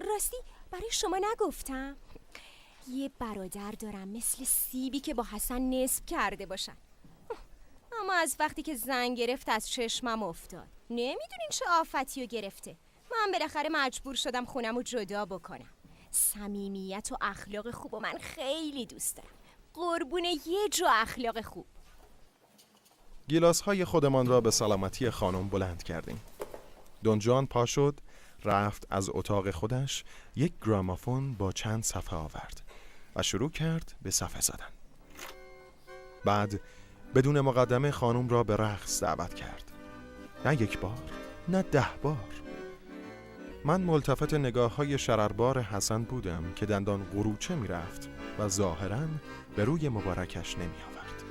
راستی 0.08 0.36
برای 0.70 0.90
شما 0.90 1.20
نگفتم. 1.32 1.96
یه 2.90 3.10
برادر 3.18 3.70
دارم 3.70 4.08
مثل 4.08 4.44
سیبی 4.44 5.00
که 5.00 5.14
با 5.14 5.26
حسن 5.32 5.70
نصب 5.70 6.06
کرده 6.06 6.46
باشن. 6.46 6.76
اما 8.04 8.14
از 8.14 8.36
وقتی 8.40 8.62
که 8.62 8.76
زن 8.76 9.14
گرفت 9.14 9.48
از 9.48 9.68
چشمم 9.68 10.22
افتاد. 10.22 10.68
نمی‌دونین 10.90 11.48
چه 11.50 11.64
آفتی 11.70 12.20
رو 12.20 12.26
گرفته. 12.26 12.76
من 13.10 13.32
بالاخره 13.32 13.68
مجبور 13.72 14.14
شدم 14.14 14.44
خونم 14.44 14.76
رو 14.76 14.82
جدا 14.82 15.26
بکنم. 15.26 15.70
صمیمیت 16.10 17.08
و 17.12 17.16
اخلاق 17.20 17.70
خوب 17.70 17.94
و 17.94 18.00
من 18.00 18.18
خیلی 18.18 18.86
دوست 18.86 19.16
دارم. 19.16 19.28
قربون 19.74 20.24
یه 20.24 20.68
جو 20.72 20.86
اخلاق 20.88 21.40
خوب. 21.40 21.66
گیلاس 23.28 23.60
های 23.60 23.84
خودمان 23.84 24.26
را 24.26 24.40
به 24.40 24.50
سلامتی 24.50 25.10
خانم 25.10 25.48
بلند 25.48 25.82
کردیم. 25.82 26.20
دونجان 27.02 27.46
پا 27.46 27.66
شد 27.66 28.00
رفت 28.44 28.86
از 28.90 29.10
اتاق 29.12 29.50
خودش 29.50 30.04
یک 30.36 30.52
گرامافون 30.66 31.34
با 31.34 31.52
چند 31.52 31.84
صفحه 31.84 32.16
آورد 32.18 32.62
و 33.16 33.22
شروع 33.22 33.50
کرد 33.50 33.94
به 34.02 34.10
صفحه 34.10 34.40
زدن. 34.40 34.68
بعد 36.24 36.60
بدون 37.14 37.40
مقدمه 37.40 37.90
خانم 37.90 38.28
را 38.28 38.44
به 38.44 38.56
رقص 38.56 39.02
دعوت 39.02 39.34
کرد. 39.34 39.72
نه 40.44 40.62
یک 40.62 40.78
بار 40.78 41.02
نه 41.48 41.62
ده 41.62 41.86
بار. 42.02 42.34
من 43.64 43.80
ملتفت 43.80 44.34
نگاه 44.34 44.76
های 44.76 44.98
شرربار 44.98 45.60
حسن 45.60 46.02
بودم 46.02 46.52
که 46.56 46.66
دندان 46.66 47.04
قروچه 47.04 47.54
می 47.54 47.68
رفت 47.68 48.08
و 48.38 48.48
ظاهرا 48.48 49.06
به 49.56 49.64
روی 49.64 49.88
مبارکش 49.88 50.58
نمی 50.58 50.64
آورد 50.64 51.22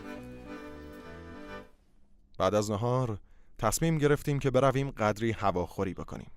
بعد 2.38 2.56
از 2.56 2.72
نهار 2.72 3.18
تصمیم 3.58 3.98
گرفتیم 3.98 4.40
که 4.40 4.52
برویم 4.52 4.90
قدری 4.90 5.32
هواخوری 5.32 5.94
بکنیم. 5.94 6.32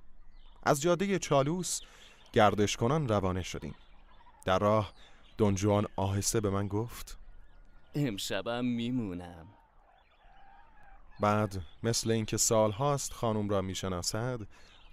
از 0.62 0.81
جاده 0.81 1.19
چالوس 1.19 1.81
گردش 2.33 2.76
کنان 2.76 3.09
روانه 3.09 3.43
شدیم. 3.43 3.75
در 4.45 4.59
راه 4.59 4.93
دونجوان 5.37 5.87
آهسته 5.97 6.41
به 6.41 6.50
من 6.50 6.69
گفت 6.69 7.19
امشبم 7.97 8.65
میمونم. 8.65 9.47
بعد 11.21 11.62
مثل 11.83 12.11
اینکه 12.11 12.37
سال 12.37 12.73
هاست 12.73 13.12
خانم 13.12 13.49
را 13.49 13.61
می‌شناسد 13.61 14.41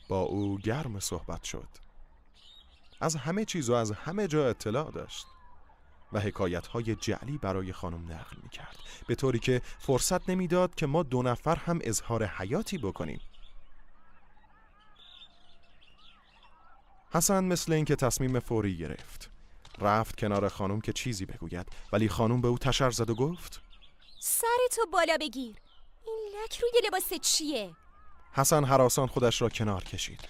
با 0.07 0.19
او 0.19 0.57
گرم 0.57 0.99
صحبت 0.99 1.43
شد. 1.43 1.67
از 3.01 3.15
همه 3.15 3.45
چیز 3.45 3.69
و 3.69 3.73
از 3.73 3.91
همه 3.91 4.27
جا 4.27 4.49
اطلاع 4.49 4.91
داشت 4.91 5.25
و 6.13 6.19
حکایت 6.19 6.67
های 6.67 6.95
جعلی 6.95 7.37
برای 7.37 7.73
خانم 7.73 8.11
نقل 8.11 8.37
می 8.43 8.49
کرد 8.49 8.77
به 9.07 9.15
طوری 9.15 9.39
که 9.39 9.61
فرصت 9.79 10.29
نمی‌داد 10.29 10.75
که 10.75 10.85
ما 10.85 11.03
دو 11.03 11.23
نفر 11.23 11.55
هم 11.55 11.79
اظهار 11.83 12.25
حیاتی 12.25 12.77
بکنیم. 12.77 13.21
حسن 17.11 17.43
مثل 17.43 17.73
اینکه 17.73 17.95
تصمیم 17.95 18.39
فوری 18.39 18.77
گرفت. 18.77 19.32
رفت 19.79 20.17
کنار 20.17 20.49
خانم 20.49 20.81
که 20.81 20.93
چیزی 20.93 21.25
بگوید. 21.25 21.67
ولی 21.93 22.09
خانم 22.09 22.41
به 22.41 22.47
او 22.47 22.57
تشر 22.57 22.91
زد 22.91 23.09
و 23.09 23.15
گفت 23.15 23.61
سرتو 24.19 24.81
بالا 24.93 25.17
بگیر. 25.21 25.55
این 26.05 26.43
لک 26.43 26.59
روی 26.59 26.87
لباس 26.87 27.13
چیه؟ 27.21 27.75
حسن 28.31 28.63
حراسان 28.63 29.07
خودش 29.07 29.41
را 29.41 29.49
کنار 29.49 29.83
کشید. 29.83 30.29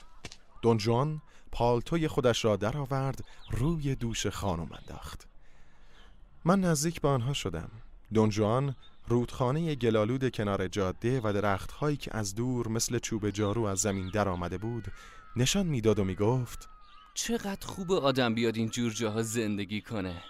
دونجوان 0.62 1.22
پالتوی 1.52 2.08
خودش 2.08 2.46
را 2.46 2.56
درآورد 2.56 3.26
روی 3.52 3.96
دوش 3.96 4.28
خانم 4.28 4.70
انداخت. 4.72 5.28
من 6.46 6.62
نزدیک 6.62 7.02
به 7.02 7.08
آنها 7.08 7.34
شدم. 7.34 7.72
دونجوان 8.14 8.76
رودخانه 9.08 9.76
گلالود 9.76 10.36
کنار 10.36 10.68
جاده 10.68 11.22
و 11.24 11.34
درختهایی 11.34 11.98
که 11.98 12.18
از 12.18 12.36
دور 12.36 12.68
مثل 12.68 13.00
چوب 13.00 13.30
جارو 13.30 13.64
از 13.64 13.80
زمین 13.80 14.10
در 14.10 14.30
آمده 14.30 14.58
بود 14.58 14.92
نشان 15.36 15.66
می‌داد 15.66 16.00
و 16.00 16.04
می‌گفت 16.04 16.70
چقدر 17.14 17.68
خوب 17.68 17.92
آدم 17.92 18.36
بیاد 18.36 18.56
این 18.56 18.70
جور 18.70 18.92
جاها 18.92 19.22
زندگی 19.22 19.82
کنه 19.82 20.24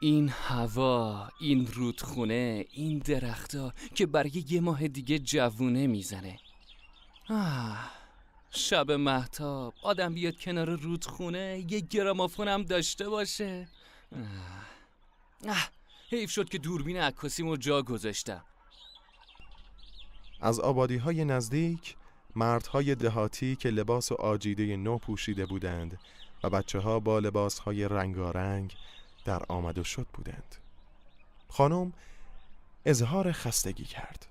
این 0.00 0.28
هوا 0.28 1.28
این 1.40 1.66
رودخونه 1.66 2.64
این 2.72 2.98
درختها 2.98 3.72
که 3.94 4.06
برای 4.06 4.44
یه 4.48 4.60
ماه 4.60 4.88
دیگه 4.88 5.18
جوونه 5.18 5.86
می‌زنه 5.86 6.38
آه 7.30 7.90
شب 8.50 8.90
محتاب 8.90 9.74
آدم 9.82 10.14
بیاد 10.14 10.40
کنار 10.40 10.70
رودخونه 10.70 11.64
یه 11.70 11.80
گرامافون 11.80 12.48
هم 12.48 12.62
داشته 12.62 13.08
باشه 13.08 13.68
اه. 14.12 14.20
اه. 15.44 15.70
حیف 16.10 16.30
شد 16.30 16.48
که 16.48 16.58
دوربین 16.58 16.96
عکاسیمو 16.96 17.56
جا 17.56 17.82
گذاشتم 17.82 18.44
از 20.40 20.60
آبادی 20.60 20.96
های 20.96 21.24
نزدیک 21.24 21.96
مردهای 22.36 22.94
دهاتی 22.94 23.56
که 23.56 23.70
لباس 23.70 24.12
و 24.12 24.14
آجیده 24.14 24.76
نو 24.76 24.98
پوشیده 24.98 25.46
بودند 25.46 25.98
و 26.42 26.50
بچه 26.50 26.78
ها 26.78 27.00
با 27.00 27.18
لباس 27.18 27.58
های 27.58 27.88
رنگارنگ 27.88 28.76
در 29.24 29.42
آمد 29.48 29.78
و 29.78 29.84
شد 29.84 30.06
بودند. 30.12 30.56
خانم 31.48 31.92
اظهار 32.86 33.32
خستگی 33.32 33.84
کرد. 33.84 34.26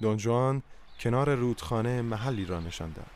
دونجوان 0.00 0.62
کنار 1.00 1.34
رودخانه 1.34 2.02
محلی 2.02 2.44
را 2.44 2.60
نشان 2.60 2.92
داد. 2.92 3.06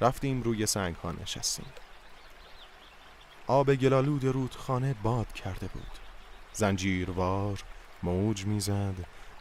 رفتیم 0.00 0.42
روی 0.42 0.66
سنگ 0.66 0.94
ها 0.94 1.12
نشستیم. 1.12 1.66
آب 3.46 3.74
گلالود 3.74 4.24
رودخانه 4.24 4.94
باد 5.02 5.32
کرده 5.32 5.66
بود. 5.66 5.98
زنجیروار 6.52 7.64
موج 8.02 8.46
می‌زد 8.46 8.94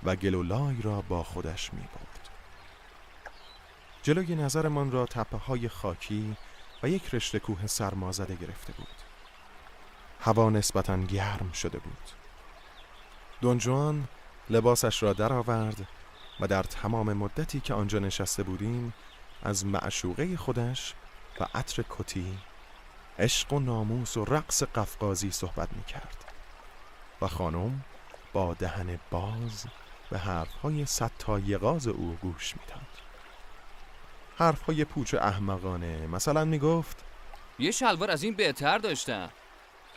و 0.03 0.15
گلولای 0.15 0.82
را 0.82 1.01
با 1.01 1.24
خودش 1.24 1.74
می 1.74 1.82
برد. 1.82 2.07
جلوی 4.08 4.36
نظرمان 4.36 4.92
را 4.92 5.06
تپه 5.06 5.38
های 5.38 5.70
خاکی 5.70 6.36
و 6.84 6.90
یک 6.90 7.14
رشته 7.14 7.40
کوه 7.40 7.68
سرمازده 7.68 8.36
گرفته 8.36 8.74
بود. 8.74 8.88
هوا 10.20 10.50
نسبتا 10.50 10.98
گرم 10.98 11.52
شده 11.52 11.80
بود. 11.80 12.10
دونجوان 13.42 14.08
لباسش 14.50 15.04
را 15.04 15.14
درآورد 15.14 15.88
و 16.40 16.48
در 16.48 16.64
تمام 16.64 17.14
مدتی 17.14 17.60
که 17.60 17.74
آنجا 17.74 18.00
نشسته 18.00 18.44
بودیم 18.44 18.94
از 19.44 19.66
معشوقه 19.66 20.38
خودش 20.38 20.94
و 21.40 21.48
عطر 21.56 21.84
کتی 21.90 22.38
عشق 23.20 23.54
و 23.54 23.60
ناموس 23.60 24.18
و 24.18 24.26
رقص 24.26 24.64
قفقازی 24.64 25.32
صحبت 25.32 25.74
می 25.74 25.84
کرد 25.84 26.26
و 27.22 27.28
خانم 27.28 27.84
با 28.34 28.54
دهن 28.54 29.00
باز 29.12 29.66
به 30.10 30.18
حرفهای 30.18 30.86
ستایقاز 30.86 31.88
او 31.88 32.18
گوش 32.22 32.54
می‌داد 32.58 32.97
حرفهای 34.38 34.86
پوچ 34.86 35.13
احمقانه. 35.13 36.08
مثلا 36.08 36.46
می‌گفت 36.46 37.06
یه 37.60 37.72
شلوار 37.72 38.12
از 38.12 38.24
این 38.24 38.34
بهتر 38.34 38.77
داشتم. 38.77 39.29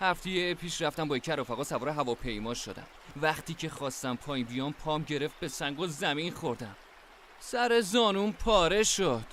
هفته 0.00 0.54
پیش 0.54 0.82
رفتم 0.82 1.09
با 1.09 1.16
یک 1.16 1.30
رفقا 1.30 1.64
سوار 1.64 1.88
هواپیما 1.88 2.54
شدم. 2.54 2.87
وقتی 3.16 3.54
که 3.54 3.68
خواستم 3.68 4.16
پایین 4.16 4.47
بیام 4.47 4.73
پام 4.73 5.02
گرفت 5.02 5.40
به 5.40 5.49
سنگ 5.49 5.80
و 5.80 5.87
زمین 5.87 6.32
خوردم. 6.32 6.76
سر 7.40 7.80
زانون 7.80 8.32
پاره 8.32 8.82
شد. 8.82 9.25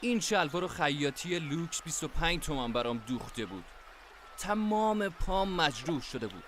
این 0.00 0.20
شلوار 0.20 0.68
خیاطی 0.68 1.38
لوکس 1.38 1.82
25 1.82 2.42
تومن 2.42 2.72
برام 2.72 2.98
دوخته 2.98 3.46
بود. 3.46 3.64
تمام 4.38 5.08
پام 5.08 5.48
مجروح 5.48 6.02
شده 6.02 6.26
بود. 6.26 6.44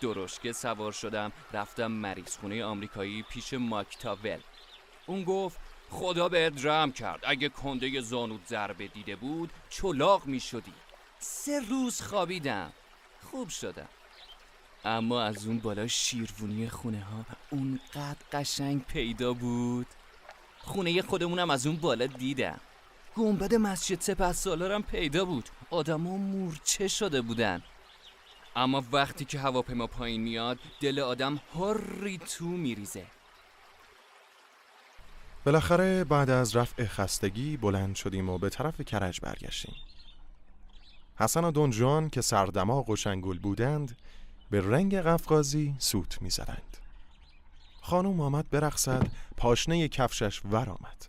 درشکه 0.00 0.52
سوار 0.52 0.92
شدم 0.92 1.32
رفتم 1.52 1.86
مریض 1.86 2.36
خونه 2.36 2.64
آمریکایی 2.64 3.22
پیش 3.22 3.54
ماکتاول 3.54 4.38
اون 5.06 5.24
گفت 5.24 5.60
خدا 5.90 6.28
بهت 6.28 6.64
رم 6.64 6.92
کرد. 6.92 7.20
اگه 7.22 7.48
کنده 7.48 8.00
زانود 8.00 8.46
ضربه 8.46 8.86
دیده 8.86 9.16
بود 9.16 9.50
چلاق 9.70 10.26
می 10.26 10.40
شدی 10.40 10.72
سه 11.18 11.60
روز 11.60 12.00
خوابیدم. 12.00 12.72
خوب 13.30 13.48
شدم. 13.48 13.88
اما 14.84 15.22
از 15.22 15.46
اون 15.46 15.58
بالا 15.58 15.86
شیروونی 15.86 16.68
خونه 16.68 17.04
ها 17.04 17.24
اونقدر 17.50 18.18
قشنگ 18.32 18.84
پیدا 18.84 19.32
بود. 19.32 19.86
خونه 20.58 21.02
خودمونم 21.02 21.50
از 21.50 21.66
اون 21.66 21.76
بالا 21.76 22.06
دیدم. 22.06 22.60
گنبد 23.16 23.54
مسجد 23.54 24.00
سپه 24.00 24.32
سالارم 24.32 24.82
پیدا 24.82 25.24
بود. 25.24 25.48
آدما 25.70 26.16
مورچه 26.16 26.88
شده 26.88 27.22
بودن. 27.22 27.62
اما 28.56 28.84
وقتی 28.92 29.24
که 29.24 29.38
هواپیما 29.38 29.86
پایین 29.86 30.20
میاد 30.20 30.58
دل 30.80 30.98
آدم 30.98 31.40
هری 31.54 32.18
تو 32.18 32.44
میریزه. 32.44 33.06
بالاخره 35.44 36.04
بعد 36.04 36.30
از 36.30 36.56
رفع 36.56 36.86
خستگی 36.86 37.56
بلند 37.56 37.94
شدیم 37.94 38.28
و 38.28 38.38
به 38.38 38.48
طرف 38.50 38.80
کرج 38.80 39.20
برگشتیم. 39.20 39.74
حسن 41.16 41.44
و 41.44 41.50
دونجوان 41.50 42.10
که 42.10 42.20
سردماغ 42.20 42.90
و 42.90 42.96
شنگول 42.96 43.38
بودند 43.38 43.96
به 44.50 44.60
رنگ 44.60 44.96
قفقازی 44.96 45.74
سوت 45.78 46.22
می‌زدند. 46.22 46.76
خانم 47.82 48.20
آمد 48.20 48.50
برقصد 48.50 49.06
پاشنه 49.36 49.88
کفشش 49.88 50.40
ور 50.44 50.70
آمد. 50.70 51.06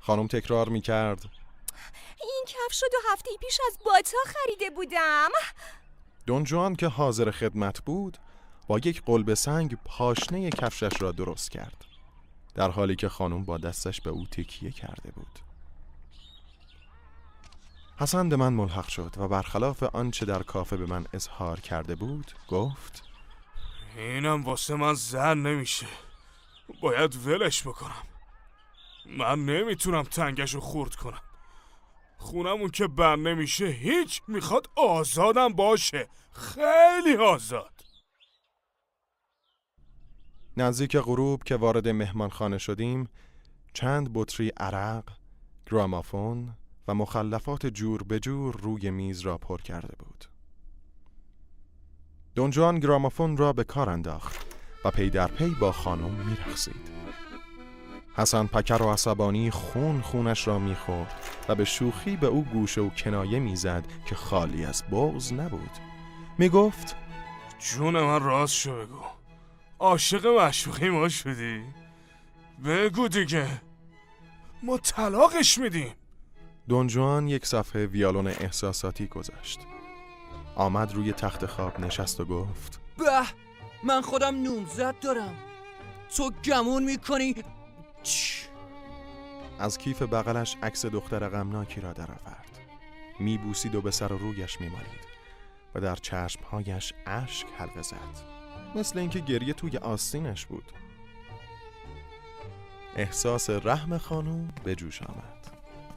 خانم 0.00 0.26
تکرار 0.26 0.68
می 0.68 0.80
کرد 0.80 1.24
این 2.20 2.44
کفش 2.46 2.82
رو 2.82 2.88
دو 2.92 2.98
هفته 3.12 3.30
پیش 3.40 3.58
از 3.66 3.78
باتا 3.84 4.18
خریده 4.26 4.70
بودم. 4.70 5.30
دونجوان 6.26 6.76
که 6.76 6.86
حاضر 6.86 7.30
خدمت 7.30 7.80
بود 7.80 8.18
با 8.66 8.78
یک 8.78 9.02
قلب 9.06 9.34
سنگ 9.34 9.78
پاشنه 9.84 10.50
کفشش 10.50 11.02
را 11.02 11.12
درست 11.12 11.50
کرد. 11.50 11.91
در 12.54 12.70
حالی 12.70 12.96
که 12.96 13.08
خانم 13.08 13.44
با 13.44 13.58
دستش 13.58 14.00
به 14.00 14.10
او 14.10 14.26
تکیه 14.26 14.70
کرده 14.70 15.10
بود. 15.10 15.38
حسن 17.98 18.28
به 18.28 18.36
من 18.36 18.52
ملحق 18.52 18.88
شد 18.88 19.14
و 19.16 19.28
برخلاف 19.28 19.82
آنچه 19.82 20.26
در 20.26 20.42
کافه 20.42 20.76
به 20.76 20.86
من 20.86 21.06
اظهار 21.12 21.60
کرده 21.60 21.94
بود 21.94 22.32
گفت 22.48 23.02
اینم 23.96 24.44
واسه 24.44 24.74
من 24.74 24.94
زن 24.94 25.38
نمیشه. 25.38 25.86
باید 26.80 27.26
ولش 27.26 27.62
بکنم. 27.62 28.02
من 29.06 29.44
نمی‌تونم 29.44 30.02
تنگش 30.02 30.54
رو 30.54 30.60
خورد 30.60 30.94
کنم. 30.94 31.22
خونمون 32.18 32.70
که 32.70 32.86
بر 32.86 33.16
نمیشه 33.16 33.66
هیچ 33.66 34.22
می‌خواد 34.28 34.70
آزادم 34.76 35.48
باشه. 35.48 36.08
خیلی 36.32 37.16
آزاد. 37.16 37.81
نزدیک 40.56 40.96
غروب 40.96 41.42
که 41.42 41.56
وارد 41.56 41.88
مهمانخانه 41.88 42.58
شدیم 42.58 43.08
چند 43.72 44.10
بطری 44.14 44.52
عرق، 44.56 45.04
گرامافون 45.70 46.54
و 46.88 46.94
مخلفات 46.94 47.66
جور 47.66 48.02
به 48.02 48.20
جور 48.20 48.56
روی 48.60 48.90
میز 48.90 49.20
را 49.20 49.38
پر 49.38 49.60
کرده 49.60 49.96
بود. 49.98 50.24
دونجوان 52.34 52.78
گرامافون 52.78 53.36
را 53.36 53.52
به 53.52 53.64
کار 53.64 53.90
انداخت 53.90 54.46
و 54.84 54.90
پی 54.90 55.10
در 55.10 55.26
پی 55.26 55.56
با 55.60 55.72
خانم 55.72 56.10
میرخصید. 56.10 56.92
حسن 58.14 58.46
پکر 58.46 58.82
و 58.82 58.92
عصبانی 58.92 59.50
خون 59.50 60.00
خونش 60.00 60.48
را 60.48 60.58
می‌خورد 60.58 61.14
و 61.48 61.54
به 61.54 61.64
شوخی 61.64 62.16
به 62.16 62.26
او 62.26 62.44
گوشه 62.44 62.80
و 62.80 62.88
کنایه 62.88 63.38
می‌زد 63.38 63.84
که 64.06 64.14
خالی 64.14 64.64
از 64.64 64.82
بغز 64.90 65.32
نبود. 65.32 65.70
می‌گفت 66.38 66.96
جون 67.58 68.00
من 68.00 68.22
راست 68.22 68.54
شو 68.54 68.86
بگو 68.86 69.21
عاشق 69.82 70.26
معشوقی 70.26 70.88
ما 70.88 71.08
شدی. 71.08 71.62
بگو 72.64 73.08
دیگه. 73.08 73.62
ما 74.62 74.78
طلاقش 74.78 75.58
میدیم. 75.58 75.94
دونجوان 76.68 77.28
یک 77.28 77.46
صفحه 77.46 77.86
ویالون 77.86 78.26
احساساتی 78.26 79.06
گذاشت 79.06 79.60
آمد 80.54 80.94
روی 80.94 81.12
تخت 81.12 81.46
خواب 81.46 81.80
نشست 81.80 82.20
و 82.20 82.24
گفت 82.24 82.80
به 82.98 83.04
من 83.84 84.00
خودم 84.00 84.42
نومزد 84.42 84.94
دارم. 85.00 85.34
تو 86.16 86.30
گمون 86.44 86.84
می‌کنی؟ 86.84 87.34
چش. 88.02 88.48
از 89.58 89.78
کیف 89.78 90.02
بغلش 90.02 90.56
عکس 90.62 90.86
دختر 90.86 91.28
غمناکی 91.28 91.80
را 91.80 91.92
درآورد 91.92 92.58
میبوسید 93.18 93.74
و 93.74 93.82
به 93.82 93.90
سر 93.90 94.12
و 94.12 94.18
رویش 94.18 94.60
میمالید 94.60 95.12
و 95.74 95.80
در 95.80 95.96
چشمهایش 95.96 96.92
اشک 97.06 97.46
حلقه 97.58 97.82
زد. 97.82 98.41
مثل 98.74 98.98
اینکه 98.98 99.20
گریه 99.20 99.52
توی 99.52 99.76
آستینش 99.76 100.46
بود. 100.46 100.72
احساس 102.96 103.50
رحم 103.50 103.98
خانوم 103.98 104.48
به 104.64 104.74
جوش 104.74 105.02
آمد. 105.02 105.46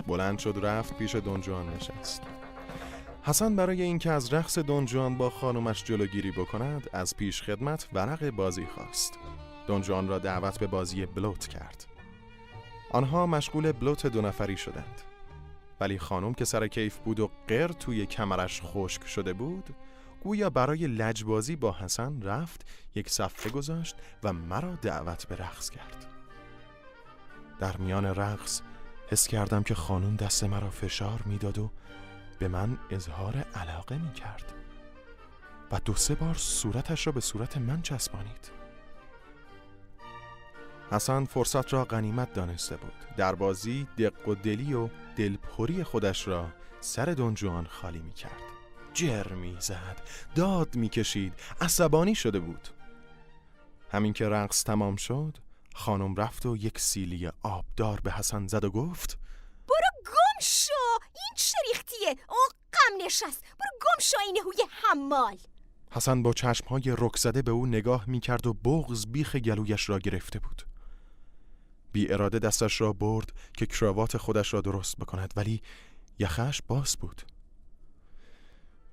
بلند 0.08 0.40
شد 0.40 0.60
رفت 0.62 0.98
پیش 0.98 1.16
دونجوان 1.16 1.70
نشست. 1.70 2.22
حسن 3.24 3.56
برای 3.56 3.82
اینکه 3.82 4.12
از 4.12 4.34
رقص 4.34 4.60
دونجوان 4.60 5.18
با 5.18 5.30
خانومش 5.30 5.84
جلوگیری 5.84 6.32
بکند 6.32 6.90
از 6.94 7.18
پیش 7.18 7.42
خدمت 7.42 7.88
ورق 7.94 8.30
بازی 8.30 8.66
خواست. 8.66 9.20
دونجوان 9.68 10.08
را 10.08 10.20
دعوت 10.20 10.60
به 10.60 10.68
بازی 10.68 11.06
بلوت 11.06 11.48
کرد. 11.48 11.86
آنها 12.92 13.26
مشغول 13.26 13.72
بلوت 13.72 14.08
دو 14.08 14.22
نفری 14.22 14.58
شدند. 14.58 15.02
ولی 15.80 16.00
خانم 16.00 16.34
که 16.34 16.46
سر 16.46 16.68
کیف 16.68 16.98
بود 16.98 17.20
و 17.20 17.32
قر 17.48 17.68
توی 17.68 18.06
کمرش 18.06 18.62
خشک 18.62 19.08
شده 19.08 19.34
بود 19.34 19.70
گویا 20.26 20.50
برای 20.50 20.88
لجبازی 20.88 21.56
با 21.56 21.72
حسن 21.72 22.22
رفت 22.22 22.66
یک 22.96 23.10
صفحه 23.10 23.52
گذاشت 23.52 23.96
و 24.24 24.34
مرا 24.34 24.76
دعوت 24.76 25.28
به 25.28 25.36
رقص 25.36 25.70
کرد. 25.70 26.06
در 27.60 27.78
میان 27.78 28.06
رقص 28.06 28.62
حس 29.10 29.28
کردم 29.28 29.64
که 29.64 29.76
خانم 29.76 30.16
دست 30.16 30.44
مرا 30.44 30.70
فشار 30.70 31.22
می‌داد 31.26 31.58
و 31.58 31.72
به 32.40 32.48
من 32.48 32.78
اظهار 32.90 33.46
علاقه 33.56 33.98
می 33.98 34.14
کرد 34.14 34.54
و 35.72 35.80
دو 35.86 35.96
سه 35.96 36.16
بار 36.16 36.36
صورتش 36.36 37.08
را 37.08 37.14
به 37.14 37.22
صورت 37.22 37.58
من 37.58 37.82
چسبانید. 37.82 38.52
حسن 40.92 41.26
فرصت 41.26 41.74
را 41.74 41.86
غنیمت 41.86 42.34
دانسته 42.34 42.78
بود. 42.78 42.94
در 43.18 43.36
بازی 43.36 43.88
دق 43.98 44.28
و 44.28 44.36
دلی 44.36 44.74
و 44.74 44.90
دلپری 45.16 45.84
خودش 45.84 46.28
را 46.28 46.48
سر 46.82 47.06
دنجوان 47.06 47.66
خالی 47.66 48.00
می 48.00 48.14
کرد 48.14 48.55
جر 48.96 49.34
می 49.34 49.58
زد 49.60 50.02
داد 50.36 50.76
می 50.76 50.90
کشید 50.90 51.34
عصبانی 51.62 52.16
شده 52.16 52.40
بود. 52.40 52.68
همین 53.92 54.14
که 54.14 54.30
رقص 54.30 54.64
تمام 54.64 54.96
شد 54.96 55.38
خانم 55.74 56.16
رفت 56.16 56.46
و 56.46 56.58
یک 56.58 56.80
سیلی 56.80 57.30
آبدار 57.44 58.00
به 58.00 58.12
حسن 58.12 58.48
زد 58.48 58.64
و 58.64 58.70
گفت 58.70 59.18
برو 59.68 60.04
گم 60.06 60.40
شو! 60.42 60.74
این 61.14 61.34
چریختیه 61.36 62.10
او 62.30 62.38
غم 62.74 63.06
نشست. 63.06 63.42
برو 63.42 63.80
گم 63.82 64.00
شو 64.02 64.18
این 64.26 64.38
هوی 64.38 64.70
حمال. 64.70 65.38
حسن 65.92 66.24
با 66.24 66.34
چشمهای 66.34 66.96
رک 66.98 67.18
زده 67.18 67.42
به 67.42 67.52
او 67.52 67.66
نگاه 67.66 68.10
می 68.10 68.20
کرد 68.20 68.48
و 68.48 68.54
بغز 68.54 69.06
بیخ 69.08 69.36
گلویش 69.36 69.90
را 69.90 70.00
گرفته 70.00 70.40
بود. 70.40 70.68
بی 71.92 72.14
اراده 72.14 72.40
دستش 72.40 72.82
را 72.82 72.94
برد 72.94 73.32
که 73.54 73.66
کراوات 73.66 74.18
خودش 74.18 74.54
را 74.54 74.62
درست 74.62 74.98
بکند 74.98 75.34
ولی 75.36 75.62
یخش 76.20 76.62
باز 76.68 76.98
بود. 76.98 77.35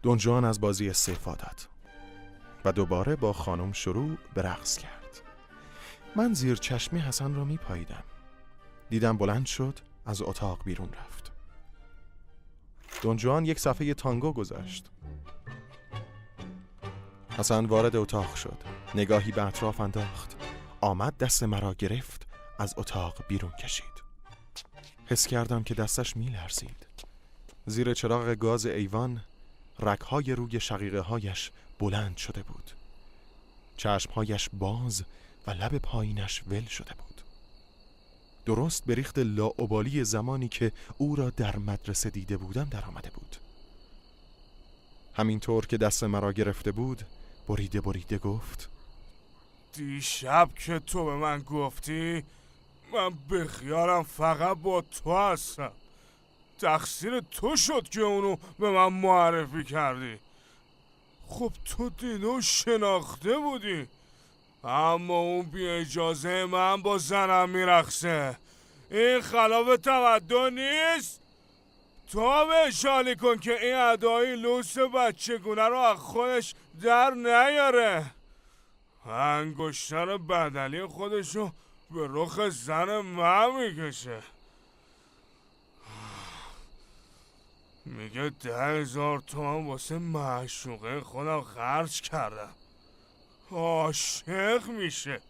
دونجان 0.03 0.45
از 0.45 0.61
بازی 0.61 0.91
استعفا 0.91 1.35
داد 1.35 1.61
و 2.65 2.73
دوباره 2.73 3.17
با 3.17 3.33
خانم 3.33 3.73
شروع 3.73 4.19
به 4.35 4.43
رقص 4.43 4.79
کرد. 4.79 5.23
من 6.17 6.35
زیر 6.35 6.57
چشمی 6.57 7.01
حسن 7.01 7.35
را 7.35 7.45
می 7.45 7.57
پاییدم. 7.57 8.03
دیدم 8.91 9.19
بلند 9.19 9.47
شد 9.47 9.79
از 10.07 10.23
اتاق 10.23 10.65
بیرون 10.65 10.89
رفت. 10.93 11.33
دونجوان 13.03 13.45
یک 13.45 13.61
صفحه 13.61 13.95
تانگو 13.95 14.33
گذاشت. 14.33 14.91
حسن 17.31 17.65
وارد 17.65 17.97
اتاق 17.97 18.35
شد. 18.35 18.59
نگاهی 18.95 19.33
به 19.33 19.43
اطراف 19.43 19.81
انداخت. 19.81 20.37
آمد 20.81 21.19
دست 21.19 21.43
مرا 21.43 21.75
گرفت 21.75 22.27
از 22.59 22.75
اتاق 22.77 23.25
بیرون 23.29 23.53
کشید. 23.53 24.03
حس 25.07 25.27
کردم 25.27 25.63
که 25.63 25.75
دستش 25.75 26.17
می 26.17 26.27
لرزید. 26.27 26.87
زیر 27.67 27.95
چراغ 27.95 28.35
گاز 28.35 28.67
ایوان 28.67 29.21
رکهای 29.83 30.33
روی 30.33 30.61
شقیقه 30.61 31.01
هایش 31.01 31.51
بلند 31.79 32.17
شده 32.17 32.43
بود. 32.43 32.71
چشمهایش 33.77 34.49
باز 34.53 35.05
و 35.47 35.51
لب 35.51 35.79
پایینش 35.79 36.43
ول 36.47 36.65
شده 36.65 36.95
بود. 36.95 37.23
درست 38.47 38.85
به 38.85 38.95
ریخت 38.95 39.19
لاعبالی 39.19 40.05
زمانی 40.05 40.49
که 40.49 40.73
او 40.99 41.17
را 41.17 41.31
در 41.31 41.57
مدرسه 41.57 42.11
دیده 42.11 42.37
بودم 42.37 42.65
در 42.65 42.85
آمده 42.85 43.11
بود. 43.11 43.37
همینطور 45.15 45.67
که 45.67 45.77
دست 45.77 46.05
مرا 46.05 46.33
گرفته 46.33 46.73
بود 46.73 47.03
بریده 47.49 47.81
بریده 47.81 48.19
گفت 48.19 48.69
دیشب 49.73 50.51
که 50.55 50.79
تو 50.79 51.05
به 51.05 51.15
من 51.15 51.39
گفتی 51.39 52.23
من 52.93 53.11
به 53.29 53.47
خیالم 53.47 54.03
فقط 54.03 54.57
با 54.57 54.81
تو 54.81 55.17
هستم. 55.17 55.73
تقصیر 56.63 57.21
تو 57.21 57.57
شد 57.57 57.89
که 57.89 58.01
اونو 58.01 58.37
به 58.59 58.71
من 58.71 58.93
معرفی 58.93 59.65
کردی. 59.65 60.19
خب 61.29 61.53
تو 61.65 61.89
دینو 61.89 62.41
شناخته 62.41 63.39
بودی. 63.39 63.89
اما 64.65 65.19
اون 65.19 65.43
بی 65.43 65.69
اجازه 65.69 66.45
من 66.45 66.83
با 66.83 66.99
زنم 66.99 67.51
میرخصه. 67.51 68.37
این 68.91 69.21
خلاف 69.21 69.77
تمدن 69.77 70.59
نیست. 70.59 71.21
تو 72.13 72.47
به 72.47 73.15
کن 73.15 73.37
که 73.37 73.65
این 73.65 73.77
ادایی 73.77 74.37
لوس 74.37 74.79
بچگونه 74.79 75.63
رو 75.63 75.79
از 75.79 75.99
خودش 75.99 76.55
در 76.83 77.11
نیاره. 77.11 78.05
انگشتر 79.07 80.17
بدلی 80.17 80.87
خودشو 80.87 81.53
به 81.91 82.09
رخ 82.11 82.49
زن 82.49 83.01
من 83.01 83.51
می‌کشه. 83.57 84.23
میگه 87.85 88.29
ده 88.29 88.81
هزار 88.81 89.21
تومن 89.21 89.67
واسه 89.67 89.99
معشوقه 89.99 91.01
خودم 91.01 91.41
خرج 91.41 92.01
کردم. 92.01 92.55
عاشق 93.51 94.69
میشه. 94.69 95.21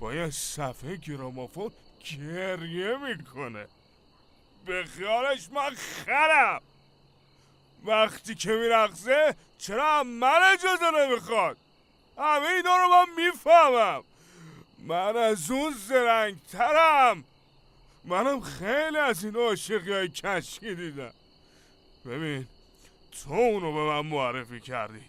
با 0.00 0.14
یه 0.14 0.30
صفحه 0.30 0.96
گرامافون 0.96 1.70
گریه 2.04 2.96
می‌کنه. 2.96 3.66
به 4.66 4.84
خیالش 4.84 5.48
من 5.52 5.74
خرم. 5.74 6.60
وقتی 7.84 8.34
که 8.34 8.50
میرقصه 8.52 9.36
چرا 9.58 10.02
من 10.02 10.40
اجازه 10.52 10.90
نمی‌خواد؟ 10.90 11.56
همه 12.18 12.46
اینا 12.46 12.76
رو 12.76 12.88
من 12.88 13.06
می‌فهمم. 13.16 14.02
من 14.78 15.16
از 15.16 15.50
اون 15.50 15.74
زرنگترم. 15.88 17.24
منم 18.04 18.40
خیلی 18.40 18.98
از 18.98 19.24
این 19.24 19.36
عاشقی 19.36 19.92
های 19.92 20.08
کشکی 20.08 20.74
دیدم. 20.74 21.12
ببین 22.06 22.46
تو 23.12 23.32
اونو 23.32 23.72
به 23.72 23.80
من 23.80 24.06
معرفی 24.06 24.60
کردی. 24.60 25.00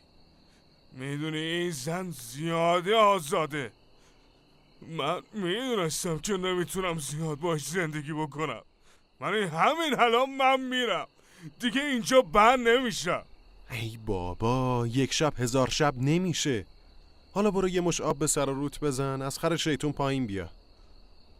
می‌دونی 0.92 1.38
این 1.38 1.72
زن 1.72 2.12
زیاده 2.12 2.96
آزاده. 2.96 3.72
من 4.82 5.22
می‌دونستم 5.34 6.20
که 6.20 6.34
نمی‌تونم 6.34 7.00
زیاد 7.00 7.40
باش 7.40 7.66
زندگی 7.66 8.14
بکنم. 8.14 8.62
من 9.20 9.34
همین 9.34 10.00
الان 10.00 10.36
من 10.36 10.62
میرم. 10.62 11.08
دیگه 11.60 11.82
اینجا 11.82 12.22
بند 12.22 12.68
نمیشم. 12.68 13.24
ای 13.72 13.98
بابا 14.06 14.88
یک 14.88 15.14
شب 15.14 15.34
هزار 15.40 15.70
شب 15.70 15.94
نمیشه. 15.98 16.66
حالا 17.34 17.52
برو 17.52 17.70
یه 17.70 17.82
مش 17.82 18.02
آب 18.02 18.20
به 18.20 18.28
سر 18.28 18.46
روت 18.46 18.80
بزن 18.80 19.22
از 19.22 19.40
خر 19.40 19.56
شیطون 19.56 19.92
پایین 19.92 20.28
بیا. 20.28 20.50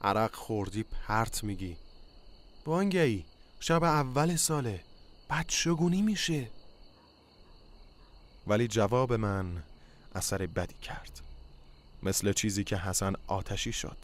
عرق 0.02 0.36
خوردی 0.36 0.84
پرت 0.84 1.44
میگی. 1.44 1.78
بانگی 2.66 3.26
شب 3.60 3.84
اول 3.84 4.36
ساله. 4.36 4.80
بعد 5.34 5.50
شگونی 5.50 6.02
میشه؟ 6.02 6.48
ولی 8.48 8.68
جواب 8.68 9.14
من 9.14 9.64
اثر 10.16 10.48
بدی 10.48 10.76
کرد. 10.82 11.22
مثل 12.04 12.34
چیزی 12.34 12.64
که 12.64 12.78
حسن 12.78 13.14
آتشی 13.28 13.72
شد 13.72 13.98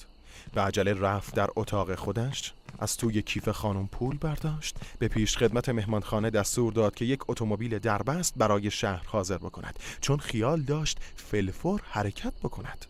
به 0.53 0.61
عجله 0.61 0.93
رفت 0.93 1.35
در 1.35 1.49
اتاق 1.55 1.95
خودش 1.95 2.53
از 2.79 2.97
توی 2.97 3.21
کیف 3.21 3.49
خانم 3.49 3.87
پول 3.87 4.17
برداشت. 4.17 4.77
به 4.99 5.07
پیش 5.07 5.37
خدمت 5.37 5.69
مهمانخانه 5.69 6.29
دستور 6.29 6.73
داد 6.73 6.95
که 6.95 7.05
یک 7.05 7.29
اتومبیل 7.29 7.79
دربست 7.79 8.33
برای 8.37 8.71
شهر 8.71 9.05
حاضر 9.07 9.37
بکند 9.37 9.79
چون 10.01 10.19
خیال 10.19 10.61
داشت 10.61 10.99
فلفور 11.15 11.81
حرکت 11.83 12.33
بکند. 12.43 12.85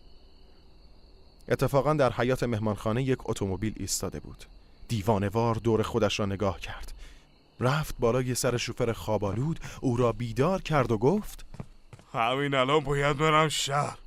اتفاقا 1.48 1.94
در 1.94 2.12
حیات 2.12 2.42
مهمانخانه 2.42 3.02
یک 3.02 3.18
اتومبیل 3.24 3.74
ایستاده 3.76 4.20
بود. 4.20 4.44
دیوانوار 4.88 5.54
دور 5.54 5.82
خودش 5.82 6.20
را 6.20 6.26
نگاه 6.26 6.60
کرد. 6.60 6.92
رفت 7.60 7.94
بالای 7.98 8.34
سر 8.34 8.56
شوفر 8.56 8.92
خوابالود 8.92 9.60
او 9.80 9.96
را 9.96 10.12
بیدار 10.12 10.62
کرد 10.62 10.92
و 10.92 10.98
گفت 10.98 11.44
همین 12.12 12.54
الان 12.54 12.80
باید 12.80 13.16
برم 13.16 13.48
شهر. 13.48 13.98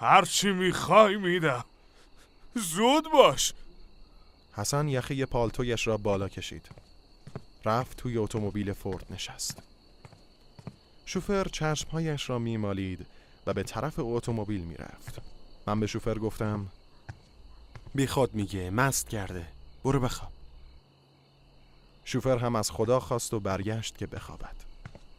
هرچی 0.00 0.50
می‌خوای 0.52 1.16
میدم. 1.16 1.64
زود 2.54 3.12
باش. 3.12 3.52
حسن 4.52 4.88
یخی 4.88 5.26
پالتویش 5.26 5.86
را 5.86 5.96
بالا 5.96 6.28
کشید. 6.28 6.68
رفت 7.64 7.96
توی 7.96 8.18
اتومبیل 8.18 8.72
فورد 8.72 9.06
نشست. 9.10 9.62
شوفر 11.06 11.44
چشمهایش 11.44 12.30
را 12.30 12.38
میمالید 12.38 13.06
و 13.46 13.52
به 13.52 13.62
طرف 13.62 13.94
اتومبیل 13.98 14.60
می‌رفت. 14.60 15.22
من 15.66 15.80
به 15.80 15.86
شوفر 15.86 16.18
گفتم 16.18 16.66
بی 17.94 18.06
خود 18.06 18.34
میگه 18.34 18.70
مست 18.70 19.08
کرده. 19.08 19.46
برو 19.84 20.00
بخواب. 20.00 20.32
شوفر 22.10 22.38
هم 22.38 22.56
از 22.56 22.70
خدا 22.70 23.00
خواست 23.00 23.34
و 23.34 23.40
برگشت 23.40 23.98
که 23.98 24.06
بخوابد. 24.06 24.56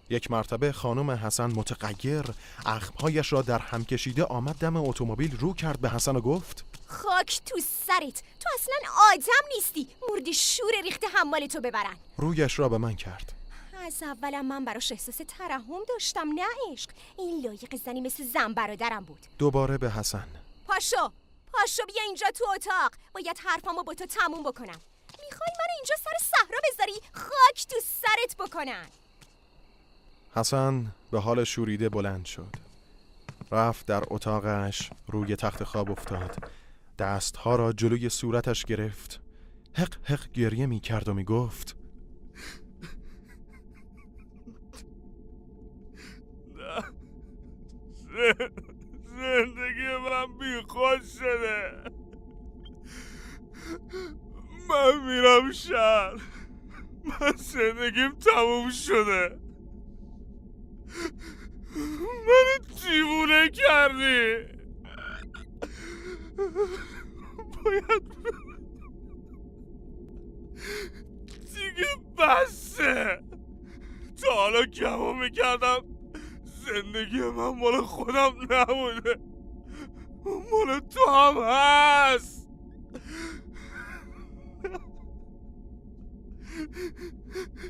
یک 0.09 0.31
مرتبه 0.31 0.71
خانم 0.71 1.11
حسن 1.11 1.45
متغیر 1.45 2.25
اخمهایش 2.65 3.33
را 3.33 3.41
در 3.41 3.59
هم 3.59 3.85
کشیده 3.85 4.23
آمد 4.23 4.55
دم 4.55 4.77
اتومبیل 4.77 5.37
رو 5.37 5.53
کرد 5.53 5.79
به 5.79 5.89
حسن 5.89 6.15
و 6.15 6.21
گفت 6.21 6.65
خاک 6.87 7.41
تو 7.45 7.59
سرت 7.87 8.23
تو 8.39 8.49
اصلا 8.55 8.75
آدم 9.11 9.47
نیستی. 9.55 9.87
مردی 10.09 10.33
شور 10.33 10.71
ریخته 10.83 11.07
حمال 11.07 11.47
تو 11.47 11.61
ببرن. 11.61 11.95
رویش 12.17 12.59
را 12.59 12.69
به 12.69 12.77
من 12.77 12.95
کرد. 12.95 13.33
از 13.85 14.03
اولم 14.03 14.45
من 14.45 14.65
براش 14.65 14.91
احساس 14.91 15.21
ترحم 15.27 15.83
داشتم 15.89 16.27
نه 16.35 16.71
عشق. 16.71 16.89
این 17.17 17.45
لایق 17.45 17.75
زنی 17.75 18.01
مثل 18.01 18.23
زن 18.23 18.53
برادرم 18.53 19.03
بود. 19.03 19.19
دوباره 19.39 19.77
به 19.77 19.91
حسن. 19.91 20.27
پاشو 20.67 21.11
پاشو 21.53 21.85
بیا 21.85 22.03
اینجا 22.05 22.27
تو 22.35 22.45
اتاق. 22.55 22.91
باید 23.13 23.39
حرفامو 23.45 23.83
با 23.83 23.93
تو 23.93 24.05
تموم 24.05 24.43
بکنم. 24.43 24.81
می‌خوای 25.31 25.49
من 25.59 25.75
اینجا 25.77 25.95
سر 25.95 26.25
صحرا 26.31 26.59
بذاری 26.63 26.93
خاک 27.13 27.67
تو 27.67 27.75
سرت 27.79 28.35
بکنن؟ 28.39 28.85
حسن 30.35 30.91
به 31.11 31.19
حال 31.19 31.43
شوریده 31.43 31.89
بلند 31.89 32.25
شد. 32.25 32.55
رفت 33.51 33.85
در 33.85 34.03
اتاقش 34.07 34.89
روی 35.07 35.35
تخت 35.35 35.63
خواب 35.63 35.91
افتاد. 35.91 36.51
دستها 36.99 37.55
را 37.55 37.73
جلوی 37.73 38.09
صورتش 38.09 38.65
گرفت. 38.65 39.19
حق 39.73 39.95
حق 40.03 40.31
گریه 40.31 40.65
می 40.65 40.79
کرد 40.79 41.09
و 41.09 41.13
می 41.13 41.23
گفت 41.23 41.75
زندگی 49.05 49.97
من 50.09 50.37
بی 50.37 50.61
شده. 51.19 51.91
من 54.71 55.05
میرم 55.07 55.51
شهر. 55.51 56.21
من 57.03 57.31
زندگیم 57.35 58.11
تموم 58.11 58.69
شده. 58.69 59.39
منو 61.75 62.57
دیوونه 62.81 63.49
کردی. 63.49 64.51
باید 67.63 68.03
دیگه 71.45 71.87
بسه 72.17 73.23
تا 74.21 74.33
حالا 74.33 74.65
گما 74.65 75.13
می‌کردم. 75.13 75.85
زندگی 76.43 77.21
من 77.21 77.49
مال 77.59 77.81
خودم 77.81 78.33
نبوده. 78.49 79.19
مال 80.25 80.79
تو 80.79 81.11
هم 81.11 81.37
هست. 81.43 82.49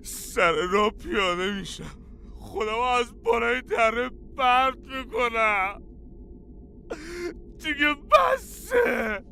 سر 0.03 0.51
را 0.71 0.89
پیاده 0.89 1.59
میشم. 1.59 1.95
خودم 2.35 2.79
از 2.99 3.23
بالای 3.23 3.61
دره 3.61 4.09
پرت 4.37 4.77
می‌کنم. 4.77 5.83
دیگه 7.57 7.95
بسه. 8.11 9.23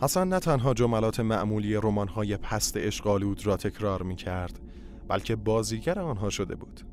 حسن 0.00 0.28
نه 0.28 0.38
تنها 0.38 0.74
جملات 0.74 1.20
معمولی 1.20 1.74
رمان‌های 1.74 2.36
پست 2.36 2.76
اشغالود 2.76 3.46
را 3.46 3.56
تکرار 3.56 4.02
می 4.02 4.16
کرد 4.16 4.60
بلکه 5.08 5.36
بازیگر 5.36 5.98
آنها 5.98 6.30
شده 6.30 6.54
بود. 6.54 6.89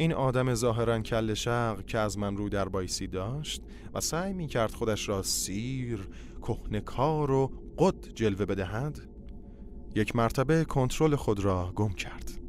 این 0.00 0.12
آدم 0.12 0.54
ظاهرا 0.54 1.00
کل 1.00 1.34
شق 1.34 1.86
که 1.86 1.98
از 1.98 2.18
من 2.18 2.36
رو 2.36 2.48
در 2.48 2.68
بایسی 2.68 3.06
داشت 3.06 3.62
و 3.94 4.00
سعی 4.00 4.32
می 4.32 4.46
کرد 4.46 4.70
خودش 4.70 5.08
را 5.08 5.22
سیر، 5.22 6.08
کهنکار 6.42 7.30
و 7.30 7.52
قد 7.78 8.08
جلوه 8.14 8.44
بدهد 8.44 9.00
یک 9.94 10.16
مرتبه 10.16 10.64
کنترل 10.64 11.16
خود 11.16 11.40
را 11.40 11.72
گم 11.76 11.92
کرد. 11.92 12.40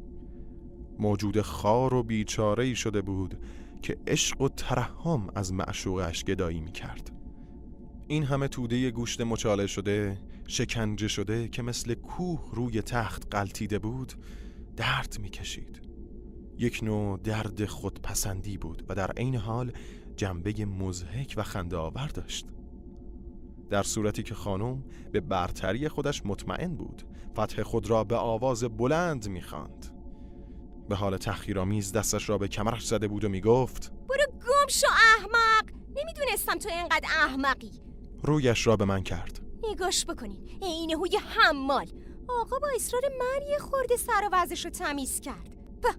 موجود 0.99 1.41
خار 1.41 1.93
و 1.93 2.03
بیچاره 2.03 2.63
ای 2.63 2.75
شده 2.75 3.01
بود 3.01 3.39
که 3.81 3.97
عشق 4.07 4.41
و 4.41 4.49
ترحم 4.49 5.27
از 5.35 5.53
معشوقش 5.53 6.23
گدایی 6.23 6.59
می 6.59 6.71
کرد. 6.71 7.11
این 8.07 8.23
همه 8.23 8.47
توده 8.47 8.91
گوشت 8.91 9.21
مچاله 9.21 9.67
شده 9.67 10.17
شکنجه 10.47 11.07
شده 11.07 11.47
که 11.47 11.61
مثل 11.61 11.93
کوه 11.93 12.49
روی 12.53 12.81
تخت 12.81 13.35
قلتیده 13.35 13.79
بود 13.79 14.13
درد 14.77 15.17
می 15.21 15.29
کشید. 15.29 15.88
یک 16.59 16.79
نوع 16.83 17.17
درد 17.17 17.65
خودپسندی 17.65 18.57
بود 18.57 18.85
و 18.89 18.95
در 18.95 19.11
عین 19.11 19.35
حال 19.35 19.71
جنبه 20.15 20.65
مزهک 20.65 21.33
و 21.37 21.43
خنده 21.43 21.77
آور 21.77 22.07
داشت. 22.07 22.47
در 23.69 23.83
صورتی 23.83 24.23
که 24.23 24.35
خانم 24.35 24.83
به 25.11 25.19
برتری 25.19 25.89
خودش 25.89 26.25
مطمئن 26.25 26.75
بود 26.75 27.03
فتح 27.33 27.63
خود 27.63 27.89
را 27.89 28.03
به 28.03 28.15
آواز 28.15 28.63
بلند 28.63 29.29
می‌خواند. 29.29 29.85
به 30.89 30.95
حال 30.95 31.17
تحقیرآمیز 31.17 31.91
دستش 31.91 32.29
را 32.29 32.37
به 32.37 32.47
کمرش 32.47 32.85
زده 32.85 33.07
بود 33.07 33.23
و 33.23 33.29
می‌گفت 33.29 33.91
برو 34.09 34.25
گم 34.31 34.67
شو 34.69 34.87
احمق! 34.87 35.69
نمی‌دونستم 35.95 36.57
تو 36.57 36.69
اینقدر 36.69 37.09
احمقی! 37.23 37.71
رویش 38.23 38.67
را 38.67 38.75
به 38.77 38.85
من 38.85 39.03
کرد. 39.03 39.39
نگاش 39.71 40.05
بکنین 40.05 40.59
عین 40.61 40.91
هوی 40.91 41.17
حمال! 41.17 41.87
آقا 42.27 42.59
با 42.59 42.67
اصرار 42.75 43.01
من 43.19 43.47
یه 43.49 43.57
خورده 43.57 43.97
سر 43.97 44.21
و 44.23 44.29
وضعش 44.33 44.65
رو 44.65 44.71
تمیز 44.71 45.19
کرد. 45.19 45.55
به 45.81 45.89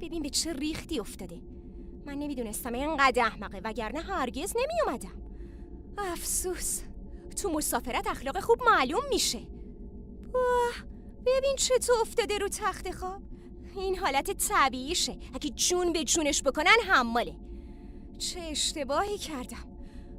ببین 0.00 0.22
به 0.22 0.30
چه 0.30 0.52
ریختی 0.52 1.00
افتاده. 1.00 1.42
من 2.06 2.14
نمی‌دونستم 2.14 2.72
اینقدر 2.72 3.22
احمقه 3.22 3.60
وگرنه 3.64 4.00
هرگز 4.00 4.54
نمیومدم. 4.56 5.22
افسوس 5.98 6.80
تو 7.42 7.50
مسافرت 7.50 8.06
اخلاق 8.06 8.40
خوب 8.40 8.58
معلوم 8.66 9.02
میشه. 9.10 9.38
واه 10.32 10.84
ببین 11.26 11.56
چطور 11.56 11.96
افتاده 12.00 12.38
رو 12.38 12.48
تخت 12.48 12.90
خواب. 12.90 13.22
این 13.76 13.98
حالت 13.98 14.30
طبیعیشه. 14.48 15.16
اگه 15.34 15.50
جون 15.50 15.92
به 15.92 16.04
جونش 16.04 16.42
بکنن 16.42 16.76
حماله. 16.88 17.34
چه 18.18 18.40
اشتباهی 18.40 19.18
کردم. 19.18 19.64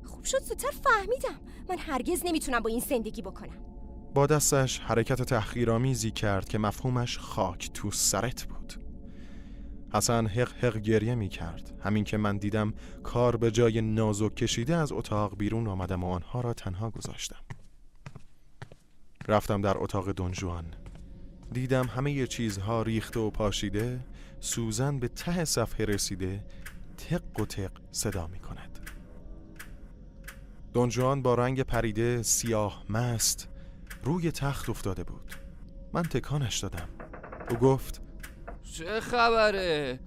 خوب 0.04 0.24
شد 0.24 0.44
زودتر 0.44 0.72
فهمیدم. 0.72 1.42
من 1.70 1.78
هرگز 1.78 2.22
نمی‌تونم 2.26 2.60
با 2.60 2.70
این 2.70 2.80
زندگی 2.80 3.22
بکنم. 3.22 3.66
با 4.14 4.28
دستش 4.28 4.80
حرکت 4.80 5.22
تحقیرآمیزی 5.22 6.12
کرد 6.12 6.50
که 6.50 6.58
مفهومش 6.58 7.18
خاک 7.18 7.72
تو 7.74 7.92
سرت 7.92 8.44
بود. 8.44 8.74
حسن 9.94 10.28
حق 10.28 10.52
حق 10.52 10.78
گریه 10.78 11.16
می 11.16 11.30
کرد 11.30 11.74
همین 11.84 12.04
که 12.04 12.18
من 12.18 12.38
دیدم 12.38 12.74
کار 13.04 13.38
به 13.38 13.52
جای 13.52 13.82
نازک 13.82 14.36
کشیده 14.36 14.76
از 14.76 14.92
اتاق 14.92 15.38
بیرون 15.38 15.68
آمدم 15.68 16.04
و 16.04 16.12
آنها 16.12 16.42
را 16.42 16.54
تنها 16.54 16.90
گذاشتم. 16.90 17.42
رفتم 19.28 19.62
در 19.62 19.78
اتاق 19.78 20.12
دنجوان 20.12 20.66
دیدم 21.54 21.86
همه 21.88 22.28
چیزها 22.28 22.82
ریخته 22.82 23.20
و 23.20 23.30
پاشیده. 23.30 24.00
سوزن 24.40 25.00
به 25.00 25.08
ته 25.08 25.46
صفحه 25.46 25.86
رسیده. 25.86 26.44
تق 26.98 27.40
و 27.40 27.46
تق 27.46 27.72
صدا 27.92 28.28
می 28.28 28.40
کند 28.40 28.80
دنجوان 30.74 31.22
با 31.22 31.36
رنگ 31.36 31.62
پریده 31.62 32.24
سیاه 32.24 32.86
مست 32.90 33.50
روی 34.04 34.32
تخت 34.32 34.70
افتاده 34.70 35.04
بود. 35.04 35.36
من 35.94 36.04
تکانش 36.04 36.60
دادم. 36.60 36.90
او 37.50 37.56
گفت 37.56 38.01
چه 38.64 39.00
خبره؟ 39.00 40.00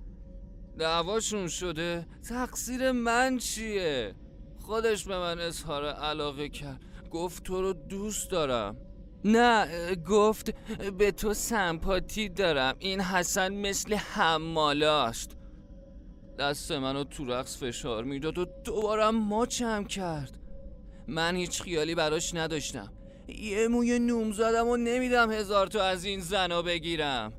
دعواشون 0.79 1.49
شده؟ 1.49 2.07
تقصیر 2.29 2.93
من 2.93 3.39
چیه؟ 3.39 4.15
خودش 4.61 5.05
به 5.05 5.19
من 5.19 5.39
اظهار 5.39 5.85
علاقه 5.85 6.49
کرد 6.49 6.81
گفت 7.11 7.43
تو 7.43 7.63
رو 7.63 7.73
دوست 7.73 8.31
دارم 8.31 8.77
نه 9.25 9.95
گفت 9.95 10.55
به 10.99 11.11
تو 11.11 11.35
سمپاتی 11.35 12.29
دارم 12.29 12.77
این 12.79 13.01
حسن 13.01 13.55
مثل 13.55 13.95
حمالاست 13.95 15.37
دست 16.39 16.73
منو 16.73 17.05
تو 17.05 17.25
رقص 17.25 17.63
فشار 17.63 18.05
می‌داد 18.05 18.39
و 18.39 18.45
دوباره 18.65 19.11
ماچم 19.11 19.85
کرد 19.85 20.39
من 21.09 21.37
هیچ 21.37 21.63
خیالی 21.63 21.95
براش 21.95 22.35
نداشتم 22.35 22.93
یه 23.29 23.69
موی 23.69 23.99
نوم 23.99 24.33
زدم 24.33 24.69
و 24.69 24.77
نمیدم 24.77 25.33
هزار 25.33 25.67
تا 25.67 25.83
از 25.85 26.05
این 26.05 26.21
زنا 26.21 26.63
بگیرم 26.63 27.33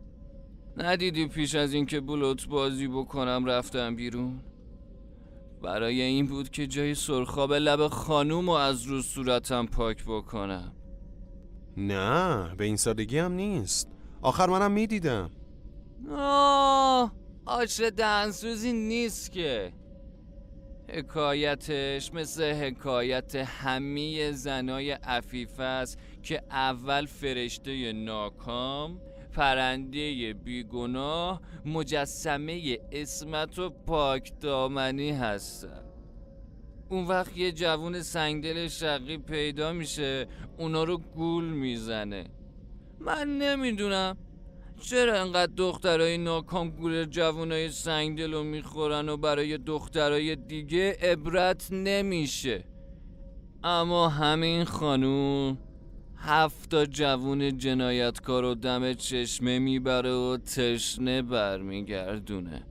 ندیدی 0.78 1.28
پیش 1.28 1.56
از 1.56 1.74
اینکه 1.74 2.00
بلوت 2.00 2.48
بازی 2.48 2.88
بکنم 2.88 3.46
رفتم 3.46 3.96
بیرون؟ 3.96 4.40
برای 5.62 6.02
این 6.02 6.28
بود 6.28 6.50
که 6.50 6.68
جای 6.68 6.96
سرخاب 6.96 7.54
لب 7.54 7.88
خانوم 7.88 8.50
و 8.50 8.52
از 8.52 8.84
رو 8.84 9.02
صورتم 9.02 9.66
پاک 9.66 10.04
بکنم. 10.08 10.76
نه 11.78 12.56
به 12.56 12.66
این 12.66 12.76
سادگی 12.76 13.18
هم 13.18 13.32
نیست. 13.32 13.92
آخر 14.22 14.50
منم 14.50 14.72
می‌دیدم. 14.72 15.32
آه 16.18 17.12
آش 17.46 17.80
دنسوزی 17.80 18.74
نیست 18.74 19.32
که. 19.32 19.74
حکایتش 20.90 22.14
مثل 22.14 22.44
حکایت 22.44 23.36
همه 23.36 24.32
زنای 24.32 24.92
عفیفه 24.92 25.64
است 25.64 26.00
که 26.24 26.44
اول 26.50 27.06
فرشته 27.06 27.94
ناکام 27.94 29.02
پرنده 29.36 30.34
بیگناه 30.34 31.41
مجسمه 31.65 32.80
اسمت 32.91 33.60
و 33.60 33.69
پاک 33.69 34.32
دامنی 34.39 35.12
هستن. 35.12 35.82
اون 36.89 37.06
وقت 37.06 37.38
یه 37.38 37.52
جوون 37.52 38.02
سنگدل 38.02 38.67
شقی 38.67 39.17
پیدا 39.17 39.74
میشه 39.74 40.28
اونا 40.58 40.84
رو 40.84 40.98
گول 40.98 41.43
می‌زنه. 41.43 42.26
من 43.00 43.38
نمی‌دونم 43.38 44.17
چرا 44.82 45.21
انقدر 45.21 45.52
دخترای 45.58 46.17
ناکام 46.17 46.69
گول 46.69 47.06
جوانای 47.06 47.69
سنگدل 47.69 48.34
رو 48.34 48.43
می‌خورن 48.43 49.10
و 49.10 49.17
برای 49.17 49.58
دخترای 49.58 50.36
دیگه 50.36 50.98
عبرت 51.02 51.67
نمیشه. 51.71 52.63
اما 53.63 54.10
همین 54.10 54.63
خانوم 54.63 55.58
هفت 56.17 56.69
تا 56.69 56.86
جوون 56.86 57.58
جنایتکار 57.58 58.43
و 58.43 58.56
دم 58.56 58.93
چشمه 58.93 59.60
می‌بره 59.60 60.13
و 60.13 60.38
تشنه 60.38 61.21
برمیگردونه. 61.21 62.63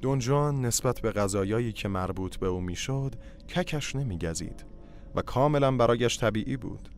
دونجان 0.00 0.60
نسبت 0.60 1.00
به 1.00 1.12
غذایایی 1.12 1.72
که 1.72 1.88
مربوط 1.88 2.36
به 2.36 2.46
او 2.46 2.60
می‌شد 2.60 3.14
ککش 3.48 3.96
نمیگزید 3.96 4.66
و 5.14 5.22
کاملا 5.22 5.76
برایش 5.76 6.18
طبیعی 6.18 6.56
بود. 6.56 6.88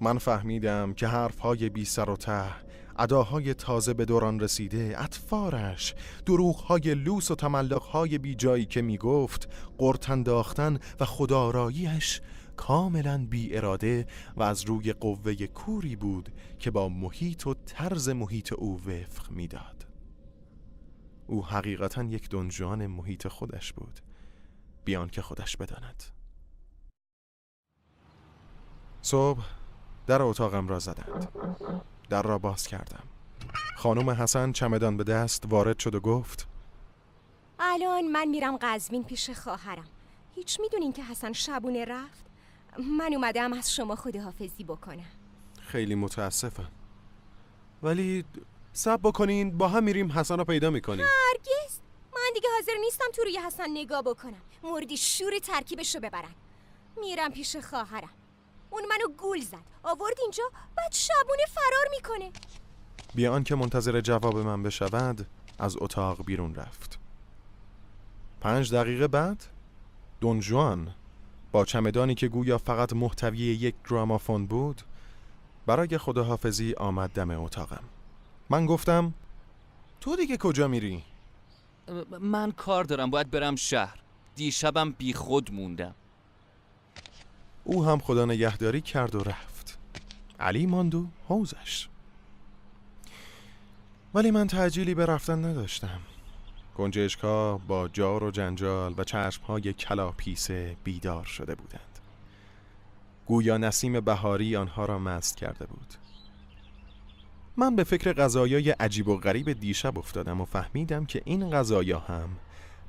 من 0.00 0.18
فهمیدم 0.18 0.92
که 0.92 1.06
حرفهای 1.06 1.68
بی 1.68 1.84
سر 1.84 2.10
و 2.10 2.16
ته 2.16 2.66
اداهای 2.98 3.54
تازه 3.54 3.94
به 3.94 4.04
دوران 4.04 4.40
رسیده 4.40 4.94
اطفارش 4.98 5.94
دروغهای 6.26 6.94
لوس 6.94 7.30
و 7.30 7.34
تملقهای 7.34 8.18
بی 8.18 8.34
جایی 8.34 8.66
که 8.66 8.82
می 8.82 8.98
گفت 8.98 9.48
قرت 9.78 10.10
انداختن 10.10 10.78
و 11.00 11.04
خداراییش 11.04 12.20
کاملا 12.56 13.26
بی 13.30 13.56
اراده 13.56 14.06
و 14.36 14.42
از 14.42 14.62
روی 14.62 14.92
قوه 14.92 15.46
کوری 15.46 15.96
بود 15.96 16.32
که 16.58 16.70
با 16.70 16.88
محیط 16.88 17.46
و 17.46 17.54
طرز 17.54 18.08
محیط 18.08 18.52
او 18.52 18.80
وفق 18.80 19.30
می‌داد. 19.30 19.86
او 21.26 21.46
حقیقتا 21.46 22.02
یک 22.02 22.28
دنجوان 22.28 22.86
محیط 22.86 23.28
خودش 23.28 23.72
بود. 23.72 24.00
بیان 24.84 25.08
که 25.08 25.22
خودش 25.22 25.56
بداند. 25.56 26.02
صبح 29.02 29.44
در 30.06 30.22
اتاقم 30.22 30.68
را 30.68 30.78
زدند. 30.78 31.28
در 32.08 32.22
را 32.22 32.38
باز 32.38 32.66
کردم. 32.66 33.02
خانم 33.76 34.10
حسن 34.10 34.52
چمدان 34.52 34.96
به 34.96 35.04
دست 35.04 35.44
وارد 35.48 35.78
شد 35.78 35.94
و 35.94 36.00
گفت 36.00 36.48
الان 37.58 38.08
من 38.08 38.24
میرم 38.24 38.56
قزوین 38.56 39.04
پیش 39.04 39.30
خواهرم. 39.30 39.88
هیچ 40.34 40.60
می‌دونین 40.60 40.92
که 40.92 41.04
حسن 41.04 41.32
شبونه 41.32 41.84
رفت؟ 41.84 42.26
من 42.78 43.14
اومدم 43.14 43.52
از 43.52 43.74
شما 43.74 43.96
خداحافظی 43.96 44.64
بکنم. 44.64 45.10
خیلی 45.60 45.94
متاسفم. 45.94 46.70
ولی 47.82 48.24
سب 48.72 49.00
بکنین 49.02 49.58
با 49.58 49.68
هم 49.68 49.84
میریم 49.84 50.12
حسن 50.12 50.38
رو 50.38 50.44
پیدا 50.44 50.70
می‌کنیم. 50.70 51.04
هرگز. 51.04 51.78
من 52.14 52.30
دیگه 52.34 52.48
حاضر 52.56 52.72
نیستم 52.80 53.04
تو 53.14 53.22
روی 53.22 53.38
حسن 53.38 53.70
نگاه 53.70 54.02
بکنم. 54.02 54.40
موردی 54.62 54.96
شور 54.96 55.38
ترکیبش 55.38 55.94
رو 55.94 56.00
ببرن. 56.00 56.34
میرم 57.00 57.32
پیش 57.32 57.56
خواهرم. 57.56 58.10
اون 58.70 58.82
منو 58.86 59.08
گول 59.16 59.40
زد. 59.40 59.58
آورد 59.82 60.20
اینجا 60.20 60.44
بعد 60.76 60.92
شبونه 60.92 61.42
فرار 61.54 61.88
می‌کنه. 61.90 62.30
بیان 63.14 63.44
که 63.44 63.54
منتظر 63.54 64.00
جواب 64.00 64.38
من 64.38 64.62
بشود 64.62 65.26
از 65.58 65.76
اتاق 65.80 66.24
بیرون 66.24 66.54
رفت. 66.54 66.98
پنج 68.40 68.74
دقیقه 68.74 69.08
بعد 69.08 69.44
دونجوان 70.20 70.94
با 71.56 71.64
چمدانی 71.64 72.14
که 72.14 72.28
گویا 72.28 72.58
فقط 72.58 72.92
محتوی 72.92 73.38
یک 73.38 73.74
گرامافون 73.90 74.46
بود 74.46 74.82
برای 75.66 75.98
خداحافظی 75.98 76.74
آمد 76.74 77.10
دم 77.10 77.30
اتاقم. 77.30 77.82
من 78.50 78.66
گفتم 78.66 79.14
تو 80.00 80.16
دیگه 80.16 80.36
کجا 80.36 80.68
میری؟ 80.68 81.02
من 82.20 82.52
کار 82.52 82.84
دارم 82.84 83.10
باید 83.10 83.30
برم 83.30 83.56
شهر. 83.56 83.98
دیشبم 84.34 84.92
بی 84.92 85.12
خود 85.12 85.54
موندم. 85.54 85.94
او 87.64 87.84
هم 87.84 87.98
خدا 87.98 88.24
نگهداری 88.24 88.80
کرد 88.80 89.14
و 89.14 89.18
رفت. 89.18 89.78
علی 90.40 90.66
ماند 90.66 90.94
و 90.94 91.06
حوزش. 91.28 91.88
ولی 94.14 94.30
من 94.30 94.46
تعجیلی 94.46 94.94
به 94.94 95.06
رفتن 95.06 95.44
نداشتم. 95.44 96.00
گنجشکا 96.76 97.58
با 97.58 97.88
جار 97.88 98.24
و 98.24 98.30
جنجال 98.30 98.94
و 98.98 99.04
چشمهای 99.04 99.72
کلاپیسه 99.72 100.76
بیدار 100.84 101.24
شده 101.24 101.54
بودند. 101.54 101.98
گویا 103.26 103.56
نسیم 103.58 104.00
بهاری 104.00 104.56
آنها 104.56 104.84
را 104.84 104.98
مست 104.98 105.36
کرده 105.36 105.66
بود. 105.66 105.94
من 107.56 107.76
به 107.76 107.84
فکر 107.84 108.12
غذایای 108.12 108.70
عجیب 108.70 109.08
و 109.08 109.16
غریب 109.16 109.52
دیشب 109.52 109.98
افتادم 109.98 110.40
و 110.40 110.44
فهمیدم 110.44 111.04
که 111.04 111.22
این 111.24 111.50
غذایا 111.50 111.98
هم 111.98 112.28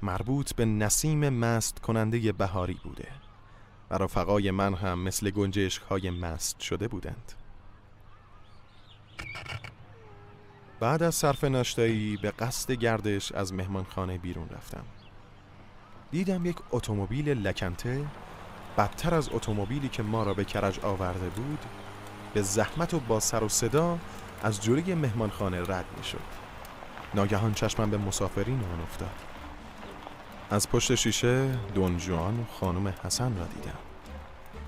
مربوط 0.02 0.54
به 0.54 0.66
نسیم 0.66 1.30
مست 1.30 1.80
کننده 1.80 2.32
بهاری 2.32 2.80
بوده 2.84 3.08
و 3.90 3.96
رفقای 3.98 4.52
من 4.52 4.74
هم 4.74 5.00
مثل 5.00 5.30
گنجشک 5.30 5.82
های 5.82 6.10
مست 6.10 6.60
شده 6.60 6.88
بودند. 6.88 7.34
بعد 10.80 11.04
از 11.04 11.16
صرف 11.16 11.44
ناشتایی 11.44 12.18
به 12.18 12.32
قصد 12.32 12.72
گردش 12.72 13.32
از 13.32 13.54
مهمانخانه 13.54 14.18
بیرون 14.18 14.50
رفتم. 14.50 14.84
دیدم 16.12 16.46
یک 16.46 16.56
اتومبیل 16.72 17.30
لکنته 17.30 18.06
بدتر 18.78 19.16
از 19.16 19.30
اتومبیلی 19.34 19.90
که 19.90 20.04
ما 20.04 20.24
را 20.24 20.34
به 20.34 20.44
کرج 20.44 20.80
آورده 20.80 21.30
بود 21.30 21.60
به 22.34 22.42
زحمت 22.42 22.94
و 22.94 23.00
با 23.00 23.20
سر 23.20 23.44
و 23.44 23.50
صدا 23.50 24.00
از 24.44 24.64
جلوی 24.64 24.96
مهمانخانه 24.96 25.62
رد 25.62 25.86
می 25.98 26.04
شد 26.04 26.20
ناگهان 27.14 27.54
چشمم 27.54 27.90
به 27.90 27.98
مسافرین 27.98 28.60
آن 28.74 28.82
افتاد. 28.82 29.16
از 30.50 30.70
پشت 30.70 30.96
شیشه 30.96 31.50
دونجوان 31.76 32.40
و 32.40 32.44
خانم 32.60 32.94
حسن 33.04 33.38
را 33.38 33.46
دیدم 33.46 33.78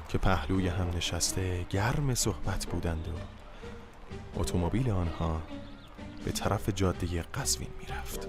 که 0.10 0.17
پهلوی 0.17 0.67
هم 0.67 0.89
نشسته 0.98 1.65
گرم 1.69 2.15
صحبت 2.15 2.65
بودند 2.65 3.08
و 3.08 4.39
اتومبیل 4.39 4.91
آنها 4.91 5.41
به 6.25 6.32
طرف 6.32 6.69
جاده 6.69 7.21
قزوین 7.21 7.69
می‌رفت. 7.79 8.27